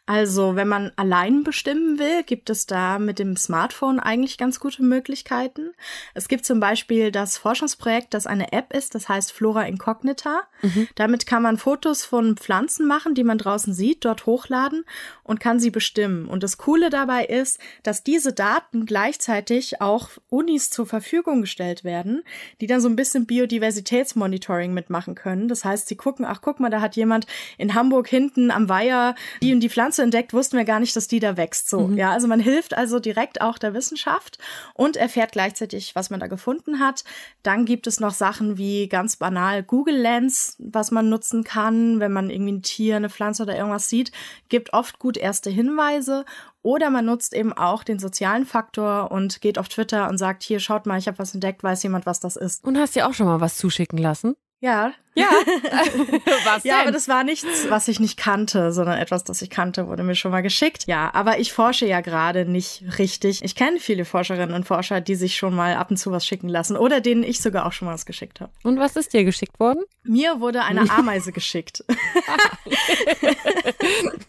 Also, 0.10 0.56
wenn 0.56 0.67
man 0.67 0.91
allein 0.95 1.43
bestimmen 1.43 2.00
will, 2.00 2.24
gibt 2.24 2.50
es 2.50 2.65
da 2.65 2.98
mit 2.98 3.19
dem 3.19 3.38
Smartphone 3.38 4.00
eigentlich 4.00 4.39
ganz 4.39 4.60
gute 4.60 4.82
Möglichkeiten. 4.82 5.69
Es 6.15 6.28
gibt 6.28 6.45
zum 6.45 6.60
Beispiel 6.60 7.12
das 7.12 7.38
Forschungsprojekt, 7.38 8.15
das 8.15 8.26
eine 8.26 8.52
App 8.52 8.74
ist, 8.74 8.95
das 8.95 9.08
heißt 9.08 9.32
Flora 9.32 9.67
Incognita. 9.67 10.41
Mhm. 10.63 10.88
Damit 10.95 11.28
kann 11.28 11.43
man 11.43 11.60
Fotos 11.60 12.06
von 12.06 12.38
Pflanzen 12.38 12.88
machen, 12.88 13.13
die 13.13 13.24
man 13.24 13.38
draußen 13.38 13.72
sieht, 13.72 14.04
dort 14.04 14.26
hochladen 14.26 14.84
und 15.22 15.39
kann 15.39 15.60
sie 15.60 15.69
bestimmen. 15.69 16.26
Und 16.26 16.41
das 16.41 16.58
Coole 16.58 16.89
dabei 16.89 17.26
ist, 17.26 17.60
dass 17.84 18.04
diese 18.04 18.34
Daten 18.34 18.88
gleichzeitig 18.88 19.80
auch 19.80 20.10
Unis 20.30 20.72
zur 20.72 20.88
Verfügung 20.88 21.41
gestellt 21.41 21.84
werden, 21.84 22.24
die 22.62 22.65
dann 22.65 22.82
so 22.82 22.89
ein 22.89 22.95
bisschen 22.95 23.28
Biodiversitätsmonitoring 23.28 24.74
mitmachen 24.74 25.13
können. 25.13 25.50
Das 25.50 25.63
heißt, 25.63 25.88
sie 25.88 25.98
gucken, 25.98 26.26
ach 26.26 26.41
guck 26.41 26.60
mal, 26.60 26.72
da 26.72 26.82
hat 26.82 26.95
jemand 26.95 27.28
in 27.60 27.76
Hamburg 27.76 28.08
hinten 28.08 28.50
am 28.50 28.69
Weiher 28.69 29.13
die 29.43 29.54
und 29.54 29.60
die 29.60 29.69
Pflanze 29.69 29.99
Pflanze 30.00 30.04
entdeckt, 30.04 30.34
wussten 30.34 30.58
wir 30.58 30.66
gar 30.66 30.80
nicht, 30.80 30.96
dass 30.96 31.08
die 31.08 31.20
da 31.20 31.38
wächst. 31.38 31.70
So, 31.70 31.88
mhm. 31.88 31.98
ja, 31.98 32.12
also 32.12 32.28
man 32.28 32.40
hilft 32.40 32.76
also 32.76 33.00
direkt 33.00 33.42
auch 33.42 33.58
der 33.58 33.74
Wissenschaft 33.74 34.38
und 34.74 34.98
erfährt 34.98 35.34
gleichzeitig, 35.34 35.96
was 35.96 36.10
man 36.10 36.20
da 36.20 36.28
gefunden 36.28 36.80
hat. 36.80 37.04
Dann 37.44 37.66
gibt 37.66 37.88
es 37.88 38.00
noch 38.00 38.14
Sachen 38.14 38.58
wie 38.58 38.88
ganz 38.88 39.18
banal 39.18 39.64
Google 39.64 39.98
Lens, 39.98 40.56
was 40.60 40.92
man 40.92 41.10
nutzen 41.10 41.44
kann, 41.44 42.00
wenn 42.00 42.12
man 42.12 42.30
irgendwie 42.30 42.54
ein 42.54 42.62
Tier, 42.62 42.96
eine 42.96 43.10
Pflanze 43.10 43.44
oder 43.44 43.58
irgendwas 43.58 43.90
sieht, 43.90 44.12
gibt 44.48 44.74
oft 44.74 45.00
gut 45.00 45.18
erste 45.18 45.50
Hinweise 45.50 46.26
oder 46.62 46.90
man 46.90 47.06
nutzt 47.06 47.34
eben 47.34 47.54
auch 47.54 47.84
den 47.84 48.00
sozialen 48.00 48.46
Faktor 48.46 49.12
und 49.12 49.42
geht 49.42 49.58
auf 49.58 49.70
Twitter 49.70 50.10
und 50.10 50.18
sagt, 50.18 50.44
hier, 50.44 50.60
schaut 50.60 50.86
mal, 50.86 50.98
ich 50.98 51.08
habe 51.08 51.20
was 51.20 51.34
entdeckt, 51.34 51.64
weiß 51.64 51.84
jemand, 51.84 52.06
was 52.06 52.20
das 52.20 52.36
ist. 52.36 52.66
Und 52.66 52.78
hast 52.78 52.96
dir 52.96 53.08
auch 53.08 53.14
schon 53.14 53.28
mal 53.28 53.42
was 53.42 53.58
zuschicken 53.58 53.98
lassen? 53.98 54.36
Ja. 54.62 54.93
Ja. 55.15 55.30
was 56.45 56.63
denn? 56.63 56.72
Ja, 56.72 56.82
aber 56.82 56.91
das 56.91 57.08
war 57.08 57.24
nichts, 57.24 57.69
was 57.69 57.88
ich 57.88 58.00
nicht 58.00 58.17
kannte, 58.17 58.72
sondern 58.72 58.98
etwas, 58.98 59.24
das 59.24 59.41
ich 59.41 59.50
kannte, 59.50 59.88
wurde 59.88 60.04
mir 60.04 60.15
schon 60.15 60.32
mal 60.32 60.41
geschickt. 60.41 60.86
Ja, 60.88 61.12
aber 61.13 61.39
ich 61.39 61.52
forsche 61.52 61.86
ja 61.86 62.02
gerade 62.02 62.45
nicht 62.45 62.84
richtig. 62.98 63.43
Ich 63.43 63.56
kenne 63.56 63.80
viele 63.80 64.06
Forscherinnen 64.06 64.54
und 64.54 64.65
Forscher, 64.65 65.02
die 65.02 65.15
sich 65.15 65.36
schon 65.36 65.56
mal 65.56 65.76
ab 65.76 65.91
und 65.91 65.98
zu 65.98 66.12
was 66.12 66.26
schicken 66.26 66.50
lassen 66.50 66.78
oder 66.78 67.02
denen 67.02 67.24
ich 67.24 67.41
sogar 67.41 67.65
auch 67.65 67.74
schon 67.74 67.88
mal 67.88 67.93
was 67.93 68.06
geschickt 68.06 68.41
habe. 68.41 68.52
Und 68.63 68.80
was 68.80 68.95
ist 68.95 69.13
dir 69.13 69.24
geschickt 69.24 69.60
worden? 69.60 69.84
Mir 70.04 70.39
wurde 70.39 70.63
eine 70.63 70.82
Ameise 70.89 71.32
geschickt. 71.32 71.84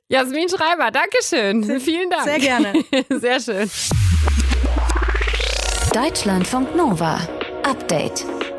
Jasmin 0.08 0.48
Schreiber, 0.48 0.90
Dankeschön. 0.90 1.80
Vielen 1.80 2.10
Dank. 2.10 2.24
Sehr 2.24 2.38
gerne. 2.38 2.72
Sehr 3.10 3.40
schön. 3.40 3.70
Deutschlandfunk 5.92 6.74
Nova. 6.76 7.18
Update. 7.64 8.24